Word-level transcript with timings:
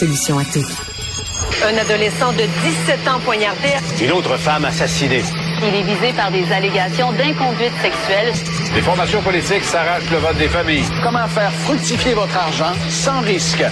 Solution 0.00 0.36
à 0.40 0.44
tout. 0.44 0.66
Un 1.64 1.78
adolescent 1.78 2.32
de 2.32 2.42
17 2.42 3.08
ans 3.08 3.20
poignardé. 3.24 3.68
Une 4.02 4.10
autre 4.10 4.36
femme 4.38 4.64
assassinée. 4.64 5.22
Il 5.62 5.72
est 5.72 5.82
visé 5.82 6.12
par 6.16 6.32
des 6.32 6.50
allégations 6.50 7.12
d'inconduite 7.12 7.70
sexuelle. 7.80 8.32
Les 8.74 8.82
formations 8.82 9.22
politiques 9.22 9.62
s'arrachent 9.62 10.10
le 10.10 10.16
vote 10.16 10.36
des 10.36 10.48
familles. 10.48 10.82
Comment 11.04 11.28
faire 11.28 11.52
fructifier 11.52 12.12
votre 12.14 12.36
argent 12.36 12.72
sans 12.90 13.20
risque? 13.20 13.62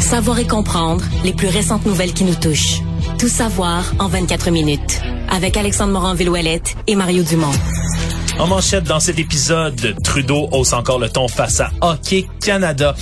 Savoir 0.00 0.40
et 0.40 0.48
comprendre 0.48 1.04
les 1.22 1.32
plus 1.32 1.46
récentes 1.46 1.86
nouvelles 1.86 2.12
qui 2.12 2.24
nous 2.24 2.34
touchent. 2.34 2.80
Tout 3.20 3.28
savoir 3.28 3.84
en 4.00 4.08
24 4.08 4.50
minutes. 4.50 5.00
Avec 5.30 5.56
Alexandre 5.56 5.92
Morin-Villouellette 5.92 6.74
et 6.88 6.96
Mario 6.96 7.22
Dumont. 7.22 7.52
En 8.40 8.48
manchette 8.48 8.82
dans 8.84 9.00
cet 9.00 9.20
épisode, 9.20 9.94
Trudeau 10.02 10.48
hausse 10.50 10.72
encore 10.72 10.98
le 10.98 11.08
ton 11.08 11.28
face 11.28 11.60
à 11.60 11.70
Hockey 11.82 12.26
Canada. 12.44 12.96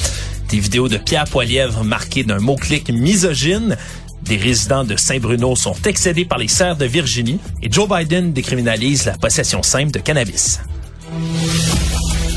Des 0.48 0.60
vidéos 0.60 0.88
de 0.88 0.96
Pierre 0.96 1.24
Poilièvre 1.24 1.82
marquées 1.82 2.22
d'un 2.22 2.38
mot-clic 2.38 2.90
misogyne. 2.90 3.76
Des 4.22 4.36
résidents 4.36 4.84
de 4.84 4.96
Saint-Bruno 4.96 5.56
sont 5.56 5.76
excédés 5.84 6.24
par 6.24 6.38
les 6.38 6.48
serres 6.48 6.76
de 6.76 6.84
Virginie 6.84 7.38
et 7.62 7.70
Joe 7.70 7.88
Biden 7.88 8.32
décriminalise 8.32 9.06
la 9.06 9.18
possession 9.18 9.62
simple 9.62 9.90
de 9.90 9.98
cannabis. 9.98 10.60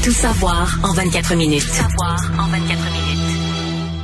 Tout 0.04 0.12
savoir 0.12 0.80
en 0.84 0.94
24 0.94 1.36
minutes. 1.36 1.62
Savoir 1.64 2.32
en 2.40 2.48
24 2.48 2.68
minutes. 2.68 3.09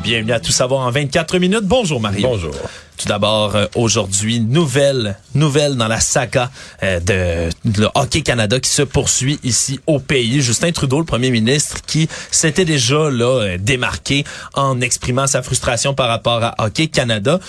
Bienvenue 0.05 0.33
à 0.33 0.39
Tout 0.39 0.51
savoir 0.51 0.85
en 0.85 0.91
24 0.91 1.39
minutes. 1.39 1.63
Bonjour 1.63 1.99
Mario. 1.99 2.27
Bonjour. 2.27 2.53
Tout 2.95 3.07
d'abord, 3.07 3.55
euh, 3.55 3.65
aujourd'hui, 3.73 4.39
nouvelle, 4.39 5.17
nouvelle 5.33 5.77
dans 5.77 5.87
la 5.87 5.99
saga 5.99 6.51
euh, 6.83 6.99
de, 6.99 7.49
de 7.67 7.89
Hockey 7.95 8.21
Canada 8.21 8.59
qui 8.59 8.69
se 8.69 8.83
poursuit 8.83 9.39
ici 9.43 9.79
au 9.87 9.97
pays. 9.97 10.41
Justin 10.41 10.71
Trudeau, 10.71 10.99
le 10.99 11.05
premier 11.05 11.31
ministre, 11.31 11.77
qui 11.87 12.07
s'était 12.29 12.65
déjà 12.65 13.09
là 13.09 13.41
euh, 13.41 13.57
démarqué 13.59 14.25
en 14.53 14.79
exprimant 14.79 15.25
sa 15.25 15.41
frustration 15.41 15.95
par 15.95 16.07
rapport 16.07 16.43
à 16.43 16.53
Hockey 16.59 16.85
Canada. 16.85 17.39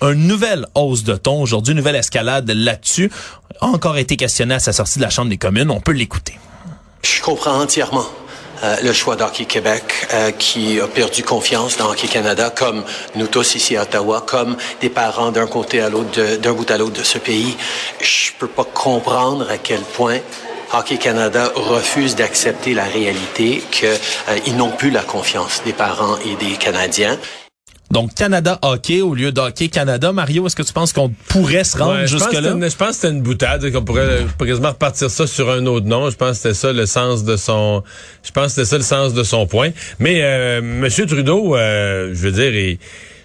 Une 0.00 0.28
nouvelle 0.28 0.66
hausse 0.76 1.02
de 1.02 1.16
ton 1.16 1.42
aujourd'hui, 1.42 1.72
une 1.72 1.78
nouvelle 1.78 1.96
escalade 1.96 2.48
là-dessus, 2.48 3.10
a 3.60 3.66
encore 3.66 3.98
été 3.98 4.16
questionné 4.16 4.54
à 4.54 4.60
sa 4.60 4.72
sortie 4.72 5.00
de 5.00 5.04
la 5.04 5.10
Chambre 5.10 5.30
des 5.30 5.36
communes. 5.36 5.68
On 5.68 5.80
peut 5.80 5.90
l'écouter. 5.90 6.38
Je 7.02 7.20
comprends 7.22 7.60
entièrement 7.60 8.06
euh, 8.62 8.76
le 8.82 8.92
choix 8.92 9.16
d'Hockey 9.16 9.44
Québec 9.44 9.82
euh, 10.12 10.30
qui 10.32 10.80
a 10.80 10.86
perdu 10.86 11.22
confiance 11.22 11.76
dans 11.76 11.90
Hockey 11.90 12.08
Canada, 12.08 12.50
comme 12.50 12.84
nous 13.14 13.26
tous 13.26 13.54
ici 13.54 13.76
à 13.76 13.82
Ottawa, 13.82 14.24
comme 14.26 14.56
des 14.80 14.90
parents 14.90 15.30
d'un 15.30 15.46
côté 15.46 15.80
à 15.80 15.88
l'autre, 15.88 16.36
d'un 16.36 16.52
bout 16.52 16.70
à 16.70 16.78
l'autre 16.78 16.98
de 16.98 17.02
ce 17.02 17.18
pays. 17.18 17.56
Je 18.00 18.32
peux 18.38 18.46
pas 18.46 18.64
comprendre 18.64 19.50
à 19.50 19.58
quel 19.58 19.80
point 19.80 20.18
Hockey 20.72 20.96
Canada 20.96 21.52
refuse 21.54 22.16
d'accepter 22.16 22.74
la 22.74 22.84
réalité 22.84 23.62
qu'ils 23.70 24.56
n'ont 24.56 24.70
plus 24.70 24.90
la 24.90 25.02
confiance 25.02 25.62
des 25.64 25.72
parents 25.72 26.16
et 26.24 26.34
des 26.36 26.56
Canadiens. 26.56 27.18
Donc, 27.90 28.14
Canada 28.14 28.58
Hockey 28.62 29.02
au 29.02 29.14
lieu 29.14 29.30
d'Hockey 29.30 29.68
Canada. 29.68 30.10
Mario, 30.12 30.46
est-ce 30.46 30.56
que 30.56 30.62
tu 30.62 30.72
penses 30.72 30.92
qu'on 30.92 31.10
pourrait 31.28 31.64
se 31.64 31.76
rendre 31.78 32.00
Ouais, 32.00 32.06
jusque-là? 32.06 32.40
je 32.68 32.76
pense 32.76 32.88
que 32.88 32.94
c'était 32.94 33.10
une 33.10 33.22
boutade, 33.22 33.70
qu'on 33.70 33.84
pourrait 33.84 34.00
euh, 34.02 34.22
quasiment 34.38 34.70
repartir 34.70 35.10
ça 35.10 35.26
sur 35.26 35.50
un 35.50 35.64
autre 35.66 35.86
nom. 35.86 36.10
Je 36.10 36.16
pense 36.16 36.30
que 36.30 36.36
c'était 36.36 36.54
ça 36.54 36.72
le 36.72 36.86
sens 36.86 37.24
de 37.24 37.36
son, 37.36 37.84
je 38.24 38.30
pense 38.32 38.46
que 38.46 38.64
c'était 38.64 38.66
ça 38.66 38.76
le 38.78 38.82
sens 38.82 39.14
de 39.14 39.22
son 39.22 39.46
point. 39.46 39.70
Mais 40.00 40.20
euh, 40.22 40.60
Monsieur 40.62 41.06
Trudeau, 41.06 41.54
euh, 41.56 42.10
je 42.14 42.22
veux 42.28 42.32
dire, 42.32 42.54
il- 42.54 42.78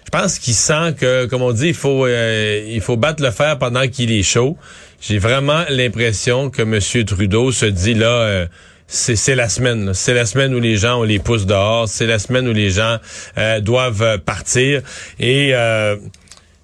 je 0.04 0.10
pense 0.18 0.38
qu'il 0.38 0.54
sent 0.54 0.94
que, 0.98 1.26
comme 1.26 1.42
on 1.42 1.52
dit, 1.52 1.68
il 1.68 1.74
faut, 1.74 2.04
euh, 2.06 2.64
il 2.68 2.80
faut 2.80 2.96
battre 2.96 3.22
le 3.22 3.30
fer 3.30 3.58
pendant 3.58 3.86
qu'il 3.88 4.12
est 4.12 4.22
chaud. 4.22 4.56
J'ai 5.00 5.18
vraiment 5.18 5.62
l'impression 5.68 6.50
que 6.50 6.62
Monsieur 6.62 7.04
Trudeau 7.04 7.50
se 7.52 7.66
dit 7.66 7.94
là. 7.94 8.46
C'est 8.90 9.36
la 9.36 9.48
semaine. 9.48 9.94
C'est 9.94 10.14
la 10.14 10.26
semaine 10.26 10.52
où 10.52 10.58
les 10.58 10.76
gens 10.76 11.00
on 11.00 11.02
les 11.04 11.20
pousse 11.20 11.46
dehors. 11.46 11.88
C'est 11.88 12.06
la 12.06 12.18
semaine 12.18 12.48
où 12.48 12.52
les 12.52 12.70
gens 12.70 12.98
euh, 13.38 13.60
doivent 13.60 14.02
euh, 14.02 14.18
partir. 14.18 14.82
Et 15.20 15.54
euh, 15.54 15.96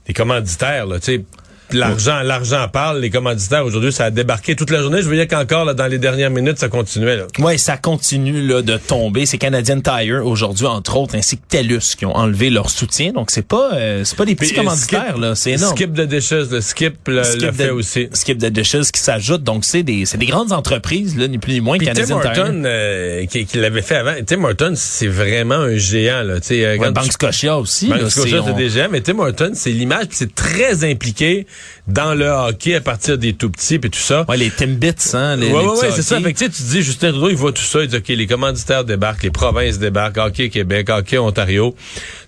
les 0.08 0.14
commanditaires, 0.14 0.86
là, 0.86 0.98
tu 0.98 1.16
sais, 1.16 1.24
l'argent, 1.72 2.20
l'argent 2.22 2.67
parle. 2.69 3.00
Les 3.00 3.11
commanditaires 3.11 3.64
aujourd'hui, 3.64 3.92
ça 3.92 4.06
a 4.06 4.11
débarqué 4.11 4.55
toute 4.56 4.70
la 4.70 4.81
journée. 4.81 5.00
Je 5.03 5.06
voyais 5.06 5.27
qu'encore 5.27 5.64
là, 5.64 5.75
dans 5.75 5.86
les 5.86 5.98
dernières 5.98 6.31
minutes, 6.31 6.58
ça 6.58 6.68
continuait. 6.68 7.17
Là. 7.17 7.27
Oui, 7.39 7.58
ça 7.58 7.77
continue 7.77 8.46
là, 8.46 8.63
de 8.63 8.77
tomber. 8.77 9.27
C'est 9.27 9.39
Canadian 9.39 9.80
Tire 9.80 10.24
aujourd'hui, 10.27 10.67
entre 10.67 10.96
autres, 10.96 11.17
ainsi 11.17 11.36
que 11.39 11.42
TELUS 11.48 11.95
qui 11.96 12.07
ont 12.07 12.14
enlevé 12.17 12.51
leur 12.51 12.70
soutien. 12.70 13.13
Donc 13.13 13.30
c'est 13.30 13.46
pas 13.46 13.70
euh, 13.74 14.05
c'est 14.05 14.17
pas 14.17 14.24
des 14.24 14.35
petits 14.35 14.52
Puis, 14.52 14.58
euh, 14.61 14.63
commanditaires 14.63 15.14
Skip- 15.17 15.20
là, 15.20 15.35
c'est 15.35 15.51
énorme. 15.52 15.77
Skip 15.77 15.92
de 15.92 16.05
Dishes, 16.05 16.51
le 16.51 16.61
Skip 16.61 16.96
le, 17.08 17.24
Skip 17.24 17.42
le 17.42 17.52
fait 17.52 17.67
de- 17.67 17.70
aussi. 17.73 18.08
Skip 18.13 18.39
de 18.39 18.48
Dishes 18.48 18.90
qui 18.92 19.01
s'ajoute. 19.01 19.42
Donc 19.42 19.64
c'est 19.64 19.83
des 19.83 20.05
c'est 20.07 20.19
des 20.19 20.27
grandes 20.27 20.52
entreprises 20.52 21.17
là, 21.17 21.29
ni 21.29 21.39
plus 21.39 21.55
ni 21.55 21.61
moins 21.61 21.79
Puis 21.79 21.86
Tim 21.86 21.95
Canadian 21.95 22.20
Tire. 22.20 22.30
Horton, 22.30 22.63
euh, 22.64 23.27
qui, 23.27 23.46
qui 23.46 23.58
l'avait 23.58 23.83
fait 23.83 23.96
avant. 23.96 24.14
Tim 24.27 24.45
Horton, 24.45 24.73
c'est 24.77 25.08
vraiment 25.08 25.55
un 25.57 25.77
géant. 25.77 26.23
Là, 26.23 26.40
tu 26.40 26.48
sais, 26.48 26.64
euh, 26.64 26.77
Ouais, 26.77 26.92
tu- 26.92 27.11
Scotia 27.11 27.58
aussi. 27.58 27.89
Banque 27.89 28.11
Scotia, 28.11 28.42
c'est- 28.45 28.51
on- 28.51 28.57
des 28.57 28.70
géants, 28.70 28.89
mais 28.90 29.01
Tim 29.01 29.19
Horton, 29.19 29.51
c'est 29.55 29.70
l'image, 29.70 30.07
puis 30.07 30.17
c'est 30.19 30.35
très 30.35 30.85
impliqué 30.85 31.46
dans 31.86 32.14
le 32.14 32.27
hockey 32.27 32.74
à 32.74 32.80
partir 32.80 33.18
des 33.18 33.34
tout 33.34 33.50
petits, 33.50 33.78
puis 33.78 33.90
tout 33.90 33.98
ça. 33.98 34.24
Ouais, 34.28 34.36
les 34.36 34.50
Timbits, 34.50 34.94
hein, 35.14 35.36
les, 35.36 35.52
Ouais, 35.52 35.62
les 35.62 35.68
ouais, 35.68 35.78
ouais, 35.78 35.90
c'est 35.92 36.02
ça. 36.02 36.20
Fait 36.20 36.33
que, 36.33 36.39
tu 36.39 36.44
sais, 36.44 36.50
tu 36.50 36.62
dis, 36.62 36.83
Justin 36.83 37.11
Trudeau, 37.11 37.28
il 37.28 37.36
voit 37.36 37.52
tout 37.52 37.62
ça. 37.62 37.83
Il 37.83 37.89
dit, 37.89 37.96
OK, 37.96 38.08
les 38.08 38.27
commanditaires 38.27 38.84
débarquent, 38.84 39.22
les 39.22 39.30
provinces 39.30 39.78
débarquent, 39.78 40.18
Hockey 40.18 40.48
Québec, 40.48 40.90
Hockey 40.90 41.18
Ontario. 41.18 41.74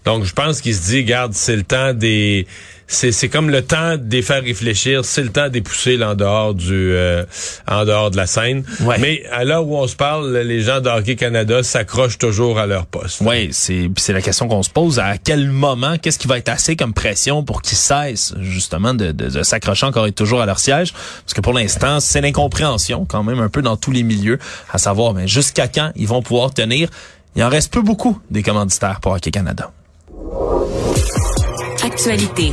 Donc, 0.05 0.25
je 0.25 0.33
pense 0.33 0.61
qu'il 0.61 0.75
se 0.75 0.83
dit, 0.83 1.05
garde, 1.05 1.33
c'est 1.35 1.57
le 1.57 1.65
temps 1.65 1.93
des... 1.93 2.47
C'est, 2.91 3.13
c'est 3.13 3.29
comme 3.29 3.51
le 3.51 3.63
temps 3.63 3.97
de 3.99 4.11
les 4.11 4.23
faire 4.23 4.43
réfléchir. 4.43 5.05
C'est 5.05 5.23
le 5.23 5.29
temps 5.29 5.49
de 5.49 5.55
les 5.55 5.61
pousser 5.61 5.99
là, 5.99 6.11
en 6.11 6.15
dehors 6.15 6.55
du, 6.55 6.93
euh, 6.93 7.25
en 7.71 7.85
dehors 7.85 8.11
de 8.11 8.17
la 8.17 8.27
scène. 8.27 8.65
Ouais. 8.81 8.97
Mais 8.99 9.25
à 9.31 9.45
l'heure 9.45 9.67
où 9.67 9.77
on 9.77 9.87
se 9.87 9.95
parle, 9.95 10.37
les 10.39 10.63
gens 10.63 10.81
de 10.81 10.89
Hockey 10.89 11.15
Canada 11.15 11.63
s'accrochent 11.63 12.17
toujours 12.17 12.59
à 12.59 12.67
leur 12.67 12.87
poste. 12.87 13.21
Oui, 13.21 13.51
c'est 13.53 13.91
c'est 13.99 14.15
la 14.15 14.23
question 14.23 14.49
qu'on 14.49 14.63
se 14.63 14.71
pose. 14.71 14.99
À 14.99 15.19
quel 15.19 15.51
moment, 15.51 15.99
qu'est-ce 15.99 16.19
qui 16.19 16.29
va 16.29 16.39
être 16.39 16.49
assez 16.49 16.77
comme 16.77 16.95
pression 16.95 17.45
pour 17.45 17.61
qu'ils 17.61 17.77
cessent 17.77 18.35
justement 18.41 18.95
de, 18.95 19.13
de, 19.13 19.29
de 19.29 19.43
s'accrocher 19.43 19.85
encore 19.85 20.07
et 20.07 20.13
toujours 20.13 20.41
à 20.41 20.47
leur 20.47 20.59
siège? 20.59 20.95
Parce 20.95 21.35
que 21.35 21.43
pour 21.43 21.53
l'instant, 21.53 22.01
c'est 22.01 22.23
l'incompréhension 22.23 23.05
quand 23.05 23.23
même 23.23 23.41
un 23.41 23.51
peu 23.51 23.61
dans 23.61 23.77
tous 23.77 23.93
les 23.93 24.03
milieux, 24.03 24.39
à 24.73 24.79
savoir 24.79 25.13
mais 25.13 25.29
jusqu'à 25.29 25.69
quand 25.69 25.93
ils 25.95 26.09
vont 26.09 26.23
pouvoir 26.23 26.55
tenir? 26.55 26.89
Il 27.37 27.45
en 27.45 27.51
reste 27.51 27.71
peu 27.73 27.83
beaucoup 27.83 28.19
des 28.31 28.43
commanditaires 28.43 29.01
pour 29.01 29.13
Hockey 29.13 29.31
Canada. 29.31 29.71
Actualité. 31.85 32.53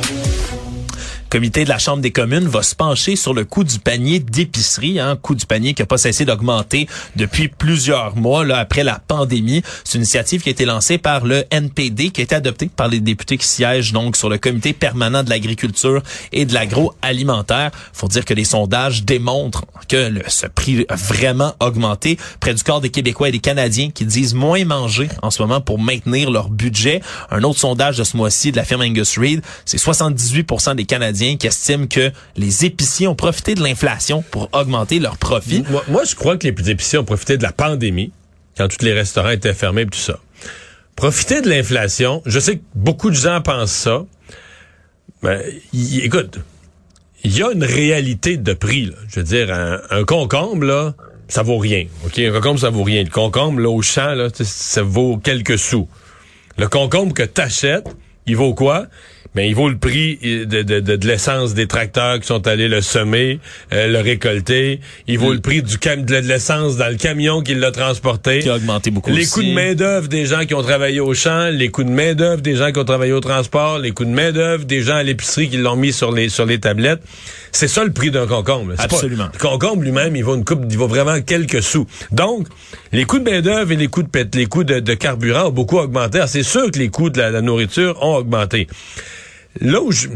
Le 1.31 1.37
comité 1.37 1.63
de 1.63 1.69
la 1.69 1.79
Chambre 1.79 2.01
des 2.01 2.11
communes 2.11 2.49
va 2.49 2.61
se 2.61 2.75
pencher 2.75 3.15
sur 3.15 3.33
le 3.33 3.45
coût 3.45 3.63
du 3.63 3.79
panier 3.79 4.19
d'épicerie, 4.19 4.99
hein, 4.99 5.17
coût 5.21 5.33
du 5.33 5.45
panier 5.45 5.73
qui 5.73 5.81
n'a 5.81 5.85
pas 5.85 5.97
cessé 5.97 6.25
d'augmenter 6.25 6.89
depuis 7.15 7.47
plusieurs 7.47 8.17
mois 8.17 8.43
là, 8.43 8.57
après 8.57 8.83
la 8.83 8.99
pandémie. 8.99 9.63
C'est 9.85 9.93
une 9.93 10.01
initiative 10.01 10.41
qui 10.41 10.49
a 10.49 10.51
été 10.51 10.65
lancée 10.65 10.97
par 10.97 11.23
le 11.23 11.45
NPD, 11.49 12.09
qui 12.09 12.19
a 12.19 12.25
été 12.25 12.35
adoptée 12.35 12.69
par 12.75 12.89
les 12.89 12.99
députés 12.99 13.37
qui 13.37 13.47
siègent 13.47 13.93
donc 13.93 14.17
sur 14.17 14.27
le 14.27 14.39
comité 14.39 14.73
permanent 14.73 15.23
de 15.23 15.29
l'agriculture 15.29 16.03
et 16.33 16.43
de 16.43 16.53
l'agroalimentaire. 16.53 17.71
Faut 17.93 18.09
dire 18.09 18.25
que 18.25 18.33
les 18.33 18.43
sondages 18.43 19.05
démontrent 19.05 19.63
que 19.87 20.11
ce 20.27 20.47
prix 20.47 20.85
a 20.89 20.97
vraiment 20.97 21.53
augmenté. 21.61 22.17
Près 22.41 22.53
du 22.53 22.61
quart 22.61 22.81
des 22.81 22.89
Québécois 22.89 23.29
et 23.29 23.31
des 23.31 23.39
Canadiens 23.39 23.89
qui 23.89 24.03
disent 24.03 24.33
moins 24.33 24.65
manger 24.65 25.07
en 25.21 25.31
ce 25.31 25.41
moment 25.41 25.61
pour 25.61 25.79
maintenir 25.79 26.29
leur 26.29 26.49
budget. 26.49 26.99
Un 27.29 27.43
autre 27.43 27.59
sondage 27.59 27.97
de 27.99 28.03
ce 28.03 28.17
mois-ci 28.17 28.51
de 28.51 28.57
la 28.57 28.65
firme 28.65 28.81
Angus 28.81 29.17
Reid, 29.17 29.41
c'est 29.63 29.77
78 29.77 30.75
des 30.75 30.83
Canadiens 30.83 31.20
qui 31.37 31.47
estiment 31.47 31.87
que 31.87 32.11
les 32.35 32.65
épiciers 32.65 33.07
ont 33.07 33.15
profité 33.15 33.55
de 33.55 33.61
l'inflation 33.61 34.23
pour 34.31 34.49
augmenter 34.53 34.99
leurs 34.99 35.17
profits. 35.17 35.63
Moi, 35.87 36.03
je 36.03 36.15
crois 36.15 36.37
que 36.37 36.47
les 36.47 36.69
épiciers 36.69 36.97
ont 36.99 37.05
profité 37.05 37.37
de 37.37 37.43
la 37.43 37.51
pandémie, 37.51 38.11
quand 38.57 38.67
tous 38.67 38.83
les 38.83 38.93
restaurants 38.93 39.29
étaient 39.29 39.53
fermés 39.53 39.83
et 39.83 39.87
tout 39.87 39.99
ça. 39.99 40.19
Profiter 40.95 41.41
de 41.41 41.49
l'inflation, 41.49 42.21
je 42.25 42.39
sais 42.39 42.57
que 42.57 42.63
beaucoup 42.75 43.09
de 43.09 43.15
gens 43.15 43.41
pensent 43.41 43.71
ça. 43.71 44.03
Mais 45.23 45.61
écoute, 45.73 46.39
il 47.23 47.37
y 47.37 47.43
a 47.43 47.51
une 47.51 47.63
réalité 47.63 48.37
de 48.37 48.53
prix. 48.53 48.91
Je 49.07 49.19
veux 49.19 49.25
dire, 49.25 49.53
un, 49.53 49.79
un 49.89 50.03
concombre, 50.03 50.65
là, 50.65 50.95
ça 51.27 51.43
vaut 51.43 51.57
rien. 51.57 51.85
Un 52.17 52.31
concombre, 52.31 52.59
ça 52.59 52.69
vaut 52.69 52.83
rien. 52.83 53.03
Le 53.03 53.09
concombre, 53.09 53.59
là, 53.59 53.69
au 53.69 53.81
champ, 53.81 54.13
là, 54.15 54.29
ça 54.33 54.81
vaut 54.81 55.17
quelques 55.17 55.57
sous. 55.57 55.87
Le 56.57 56.67
concombre 56.67 57.13
que 57.13 57.23
t'achètes, 57.23 57.87
il 58.25 58.35
vaut 58.35 58.53
quoi? 58.53 58.87
Mais 59.33 59.47
il 59.47 59.55
vaut 59.55 59.69
le 59.69 59.77
prix 59.77 60.17
de, 60.21 60.43
de, 60.43 60.81
de, 60.81 60.95
de 60.97 61.07
l'essence 61.07 61.53
des 61.53 61.65
tracteurs 61.65 62.19
qui 62.19 62.27
sont 62.27 62.45
allés 62.47 62.67
le 62.67 62.81
semer, 62.81 63.39
euh, 63.71 63.87
le 63.87 63.99
récolter. 64.01 64.81
Il 65.07 65.19
vaut 65.19 65.31
le 65.31 65.39
prix 65.39 65.63
du 65.63 65.77
cam 65.77 66.03
de 66.03 66.15
l'essence 66.17 66.75
dans 66.75 66.89
le 66.89 66.97
camion 66.97 67.41
qui 67.41 67.55
l'a 67.55 67.71
transporté. 67.71 68.39
Qui 68.39 68.49
a 68.49 68.55
augmenté 68.55 68.91
beaucoup 68.91 69.09
Les 69.09 69.21
aussi. 69.21 69.31
coûts 69.31 69.43
de 69.43 69.53
main-d'œuvre 69.53 70.09
des 70.09 70.25
gens 70.25 70.45
qui 70.45 70.53
ont 70.53 70.61
travaillé 70.61 70.99
au 70.99 71.13
champ, 71.13 71.49
les 71.49 71.69
coûts 71.69 71.85
de 71.85 71.89
main-d'œuvre 71.89 72.41
des 72.41 72.55
gens 72.57 72.73
qui 72.73 72.79
ont 72.79 72.83
travaillé 72.83 73.13
au 73.13 73.21
transport, 73.21 73.79
les 73.79 73.91
coûts 73.91 74.03
de 74.03 74.09
main-d'œuvre 74.09 74.65
des 74.65 74.81
gens 74.81 74.95
à 74.95 75.03
l'épicerie 75.03 75.49
qui 75.49 75.57
l'ont 75.57 75.77
mis 75.77 75.93
sur 75.93 76.11
les 76.11 76.27
sur 76.27 76.45
les 76.45 76.59
tablettes. 76.59 77.01
C'est 77.53 77.69
ça 77.69 77.85
le 77.85 77.91
prix 77.93 78.11
d'un 78.11 78.27
concombre. 78.27 78.75
pas- 78.75 78.83
Absolument. 78.83 79.29
le 79.31 79.39
concombre 79.39 79.81
lui-même, 79.83 80.15
il 80.17 80.23
vaut 80.25 80.35
une 80.35 80.43
coupe, 80.43 80.65
il 80.69 80.77
vaut 80.77 80.87
vraiment 80.87 81.21
quelques 81.21 81.63
sous. 81.63 81.87
Donc, 82.11 82.47
les 82.91 83.05
coûts 83.05 83.19
de 83.19 83.29
main-d'œuvre 83.29 83.71
et 83.71 83.75
les 83.77 83.87
coûts 83.87 84.03
de 84.03 84.09
pét- 84.09 84.35
les 84.35 84.45
coûts 84.47 84.65
de, 84.65 84.79
de 84.81 84.93
carburant 84.93 85.47
ont 85.47 85.51
beaucoup 85.51 85.77
augmenté. 85.77 86.19
C'est 86.27 86.43
sûr 86.43 86.69
que 86.69 86.79
les 86.79 86.89
coûts 86.89 87.09
de 87.09 87.17
la, 87.19 87.31
la 87.31 87.41
nourriture 87.41 87.97
ont 88.03 88.15
augmenté. 88.17 88.67
Là 89.59 89.81
où 89.81 89.91
je 89.91 90.07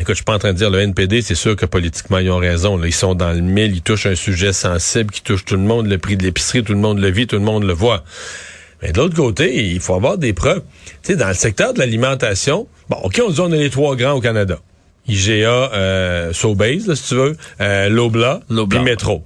Écoute, 0.00 0.08
je 0.08 0.14
suis 0.14 0.24
pas 0.24 0.34
en 0.34 0.40
train 0.40 0.52
de 0.52 0.58
dire 0.58 0.70
le 0.70 0.80
NPD, 0.80 1.22
c'est 1.22 1.36
sûr 1.36 1.54
que 1.54 1.66
politiquement, 1.66 2.18
ils 2.18 2.28
ont 2.28 2.38
raison. 2.38 2.76
Là. 2.76 2.88
Ils 2.88 2.92
sont 2.92 3.14
dans 3.14 3.32
le 3.32 3.40
mille, 3.40 3.76
ils 3.76 3.82
touchent 3.82 4.06
un 4.06 4.16
sujet 4.16 4.52
sensible 4.52 5.12
qui 5.12 5.22
touche 5.22 5.44
tout 5.44 5.54
le 5.54 5.62
monde, 5.62 5.86
le 5.86 5.98
prix 5.98 6.16
de 6.16 6.24
l'épicerie, 6.24 6.64
tout 6.64 6.72
le 6.72 6.80
monde 6.80 6.98
le 6.98 7.10
vit, 7.10 7.28
tout 7.28 7.36
le 7.36 7.42
monde 7.42 7.62
le 7.62 7.72
voit. 7.72 8.02
Mais 8.82 8.90
de 8.90 8.98
l'autre 8.98 9.14
côté, 9.14 9.70
il 9.70 9.78
faut 9.78 9.94
avoir 9.94 10.18
des 10.18 10.32
preuves. 10.32 10.62
Tu 10.86 11.12
sais, 11.12 11.16
dans 11.16 11.28
le 11.28 11.34
secteur 11.34 11.74
de 11.74 11.78
l'alimentation, 11.78 12.66
bon, 12.88 12.96
OK, 13.04 13.22
on 13.24 13.30
dit 13.30 13.40
on 13.40 13.52
a 13.52 13.56
les 13.56 13.70
trois 13.70 13.94
grands 13.94 14.14
au 14.14 14.20
Canada. 14.20 14.58
IGA, 15.06 15.48
euh, 15.48 16.32
Sobeys, 16.32 16.80
là, 16.88 16.96
si 16.96 17.08
tu 17.08 17.14
veux, 17.14 17.36
euh, 17.60 17.88
Lobla, 17.88 18.40
puis 18.68 18.80
Metro. 18.80 19.22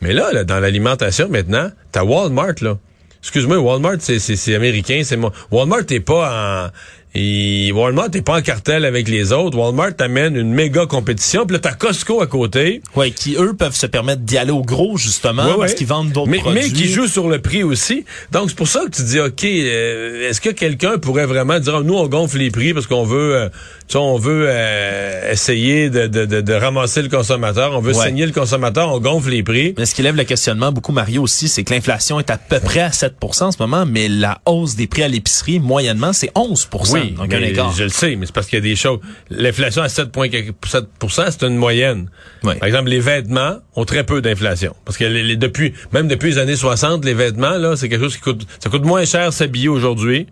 Mais 0.00 0.14
là, 0.14 0.32
là, 0.32 0.44
dans 0.44 0.60
l'alimentation, 0.60 1.28
maintenant, 1.28 1.70
t'as 1.92 2.04
Walmart, 2.04 2.54
là. 2.62 2.78
Excuse-moi, 3.22 3.58
Walmart, 3.58 3.96
c'est 4.00 4.54
américain, 4.54 5.02
c'est 5.04 5.18
moi. 5.18 5.30
Walmart 5.50 5.82
n'est 5.90 6.00
pas 6.00 6.70
en... 6.70 6.70
Et 7.14 7.72
Walmart 7.72 8.10
n'est 8.10 8.22
pas 8.22 8.38
en 8.38 8.42
cartel 8.42 8.84
avec 8.84 9.08
les 9.08 9.32
autres. 9.32 9.58
Walmart 9.58 9.96
t'amène 9.96 10.36
une 10.36 10.52
méga 10.52 10.86
compétition. 10.86 11.44
Puis 11.44 11.54
là, 11.54 11.58
t'as 11.58 11.72
Costco 11.72 12.20
à 12.22 12.28
côté. 12.28 12.82
Ouais, 12.94 13.10
qui 13.10 13.34
eux 13.36 13.54
peuvent 13.54 13.74
se 13.74 13.86
permettre 13.86 14.22
d'y 14.22 14.38
aller 14.38 14.52
au 14.52 14.62
gros 14.62 14.96
justement 14.96 15.44
Ouais, 15.44 15.56
parce 15.58 15.72
ouais. 15.72 15.78
qu'ils 15.78 15.88
vendent 15.88 16.12
d'autres 16.12 16.30
produits. 16.30 16.62
Mais 16.62 16.70
qui 16.70 16.88
jouent 16.88 17.08
sur 17.08 17.28
le 17.28 17.40
prix 17.40 17.64
aussi. 17.64 18.04
Donc, 18.30 18.50
c'est 18.50 18.56
pour 18.56 18.68
ça 18.68 18.84
que 18.84 18.90
tu 18.94 19.02
dis, 19.02 19.18
OK, 19.18 19.44
euh, 19.44 20.28
est-ce 20.28 20.40
que 20.40 20.50
quelqu'un 20.50 20.98
pourrait 20.98 21.26
vraiment 21.26 21.58
dire, 21.58 21.82
nous, 21.82 21.94
on 21.94 22.06
gonfle 22.06 22.38
les 22.38 22.50
prix 22.52 22.74
parce 22.74 22.86
qu'on 22.86 23.04
veut, 23.04 23.34
euh, 23.34 23.48
sais, 23.92 23.98
on 23.98 24.18
veut 24.18 24.46
euh, 24.48 25.32
essayer 25.32 25.90
de, 25.90 26.06
de, 26.06 26.24
de, 26.26 26.40
de 26.40 26.52
ramasser 26.52 27.02
le 27.02 27.08
consommateur, 27.08 27.72
on 27.76 27.80
veut 27.80 27.94
Ouais. 27.94 28.04
saigner 28.04 28.26
le 28.26 28.32
consommateur, 28.32 28.92
on 28.92 29.00
gonfle 29.00 29.30
les 29.30 29.42
prix. 29.42 29.74
Mais 29.78 29.86
ce 29.86 29.94
qui 29.94 30.02
lève 30.02 30.16
le 30.16 30.24
questionnement 30.24 30.70
beaucoup, 30.72 30.92
Mario, 30.92 31.22
aussi, 31.22 31.48
c'est 31.48 31.64
que 31.64 31.72
l'inflation 31.74 32.18
est 32.20 32.30
à 32.30 32.38
peu 32.38 32.60
près 32.60 32.80
à 32.80 32.90
7% 32.90 33.42
en 33.44 33.52
ce 33.52 33.58
moment, 33.60 33.84
mais 33.86 34.08
la 34.08 34.40
hausse 34.46 34.76
des 34.76 34.86
prix 34.86 35.02
à 35.02 35.08
l'épicerie, 35.08 35.58
moyennement, 35.60 36.12
c'est 36.12 36.30
11 36.34 36.68
Oui, 36.92 37.10
Donc, 37.12 37.28
mais 37.30 37.52
je 37.76 37.82
le 37.84 37.88
sais, 37.88 38.16
mais 38.16 38.26
c'est 38.26 38.32
parce 38.34 38.46
qu'il 38.46 38.58
y 38.58 38.62
a 38.62 38.64
des 38.64 38.76
choses. 38.76 39.00
L'inflation 39.30 39.82
à 39.82 39.88
7,7% 39.88 41.30
c'est 41.30 41.42
une 41.46 41.56
moyenne. 41.56 42.08
Oui. 42.42 42.54
Par 42.58 42.66
exemple, 42.68 42.88
les 42.90 43.00
vêtements 43.00 43.56
ont 43.76 43.84
très 43.84 44.04
peu 44.04 44.20
d'inflation. 44.22 44.74
Parce 44.84 44.96
que 44.96 45.04
les, 45.04 45.22
les- 45.22 45.36
depuis, 45.36 45.74
même 45.92 46.08
depuis 46.08 46.30
les 46.30 46.38
années 46.38 46.56
60, 46.56 47.04
les 47.04 47.14
vêtements, 47.14 47.56
là, 47.58 47.76
c'est 47.76 47.88
quelque 47.88 48.02
chose 48.04 48.16
qui 48.16 48.22
coûte, 48.22 48.46
ça 48.62 48.70
coûte 48.70 48.84
moins 48.84 49.04
cher 49.04 49.32
s'habiller 49.32 49.68
aujourd'hui 49.68 50.26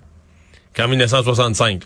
qu'en 0.76 0.88
1965. 0.88 1.82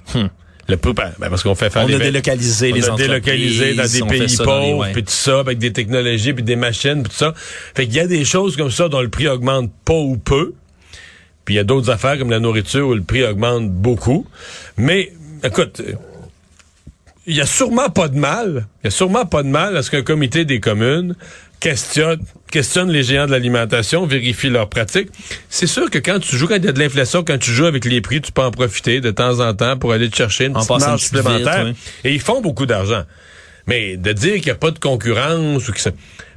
Le 0.68 0.76
ben, 0.76 0.92
ben, 1.18 1.28
parce 1.28 1.42
qu'on 1.42 1.54
fait 1.54 1.70
faire. 1.70 1.84
On 1.84 1.86
les 1.86 1.96
a 1.96 1.98
délocalisé 1.98 2.72
On 2.72 2.76
les 2.76 2.88
a 2.88 2.94
délocalisé 2.94 3.74
dans 3.74 3.82
des 3.82 4.02
pays 4.02 4.36
pauvres, 4.36 4.86
puis 4.92 5.02
tout 5.02 5.10
ça, 5.10 5.40
avec 5.40 5.58
des 5.58 5.72
technologies, 5.72 6.32
puis 6.32 6.44
des 6.44 6.56
machines, 6.56 7.02
puis 7.02 7.10
tout 7.10 7.18
ça. 7.18 7.34
Fait 7.74 7.86
qu'il 7.86 7.96
y 7.96 8.00
a 8.00 8.06
des 8.06 8.24
choses 8.24 8.56
comme 8.56 8.70
ça 8.70 8.88
dont 8.88 9.00
le 9.00 9.08
prix 9.08 9.28
augmente 9.28 9.70
pas 9.84 9.94
ou 9.94 10.16
peu. 10.16 10.54
Puis 11.44 11.54
il 11.54 11.56
y 11.56 11.60
a 11.60 11.64
d'autres 11.64 11.90
affaires 11.90 12.16
comme 12.16 12.30
la 12.30 12.38
nourriture 12.38 12.86
où 12.86 12.94
le 12.94 13.02
prix 13.02 13.24
augmente 13.24 13.70
beaucoup. 13.70 14.26
Mais, 14.76 15.12
écoute, 15.42 15.82
il 17.26 17.36
y 17.36 17.40
a 17.40 17.46
sûrement 17.46 17.90
pas 17.90 18.08
de 18.08 18.16
mal, 18.16 18.66
il 18.82 18.86
y 18.86 18.88
a 18.88 18.90
sûrement 18.90 19.26
pas 19.26 19.42
de 19.42 19.48
mal 19.48 19.76
à 19.76 19.82
ce 19.82 19.90
qu'un 19.90 20.02
comité 20.02 20.44
des 20.44 20.60
communes 20.60 21.16
questionne, 21.62 22.18
questionne 22.50 22.90
les 22.90 23.04
géants 23.04 23.26
de 23.26 23.30
l'alimentation, 23.30 24.04
vérifie 24.04 24.50
leurs 24.50 24.68
pratiques. 24.68 25.08
C'est 25.48 25.68
sûr 25.68 25.88
que 25.90 25.98
quand 25.98 26.18
tu 26.18 26.36
joues, 26.36 26.48
quand 26.48 26.56
il 26.56 26.64
y 26.64 26.68
a 26.68 26.72
de 26.72 26.78
l'inflation, 26.80 27.22
quand 27.22 27.38
tu 27.38 27.52
joues 27.52 27.66
avec 27.66 27.84
les 27.84 28.00
prix, 28.00 28.20
tu 28.20 28.32
peux 28.32 28.42
en 28.42 28.50
profiter 28.50 29.00
de 29.00 29.12
temps 29.12 29.38
en 29.38 29.54
temps 29.54 29.76
pour 29.78 29.92
aller 29.92 30.10
te 30.10 30.16
chercher 30.16 30.46
une 30.46 30.56
En 30.56 30.64
petite 30.66 30.80
marge 30.86 31.00
supplémentaire. 31.02 31.66
vite, 31.66 31.76
Et 32.02 32.12
ils 32.12 32.20
font 32.20 32.40
beaucoup 32.40 32.66
d'argent. 32.66 33.04
Mais 33.68 33.96
de 33.96 34.12
dire 34.12 34.34
qu'il 34.34 34.46
n'y 34.46 34.50
a 34.50 34.56
pas 34.56 34.72
de 34.72 34.80
concurrence 34.80 35.68
ou 35.68 35.72
que 35.72 35.80
ça... 35.80 35.92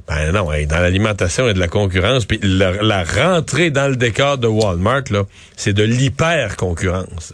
Ben 0.06 0.30
non, 0.30 0.52
hey, 0.52 0.68
dans 0.68 0.78
l'alimentation, 0.78 1.42
il 1.44 1.48
y 1.48 1.50
a 1.50 1.54
de 1.54 1.58
la 1.58 1.66
concurrence. 1.66 2.24
Puis 2.24 2.38
la, 2.40 2.80
la 2.80 3.02
rentrée 3.02 3.70
dans 3.70 3.88
le 3.88 3.96
décor 3.96 4.38
de 4.38 4.46
Walmart, 4.46 5.02
là, 5.10 5.24
c'est 5.56 5.72
de 5.72 5.82
l'hyper-concurrence. 5.82 7.32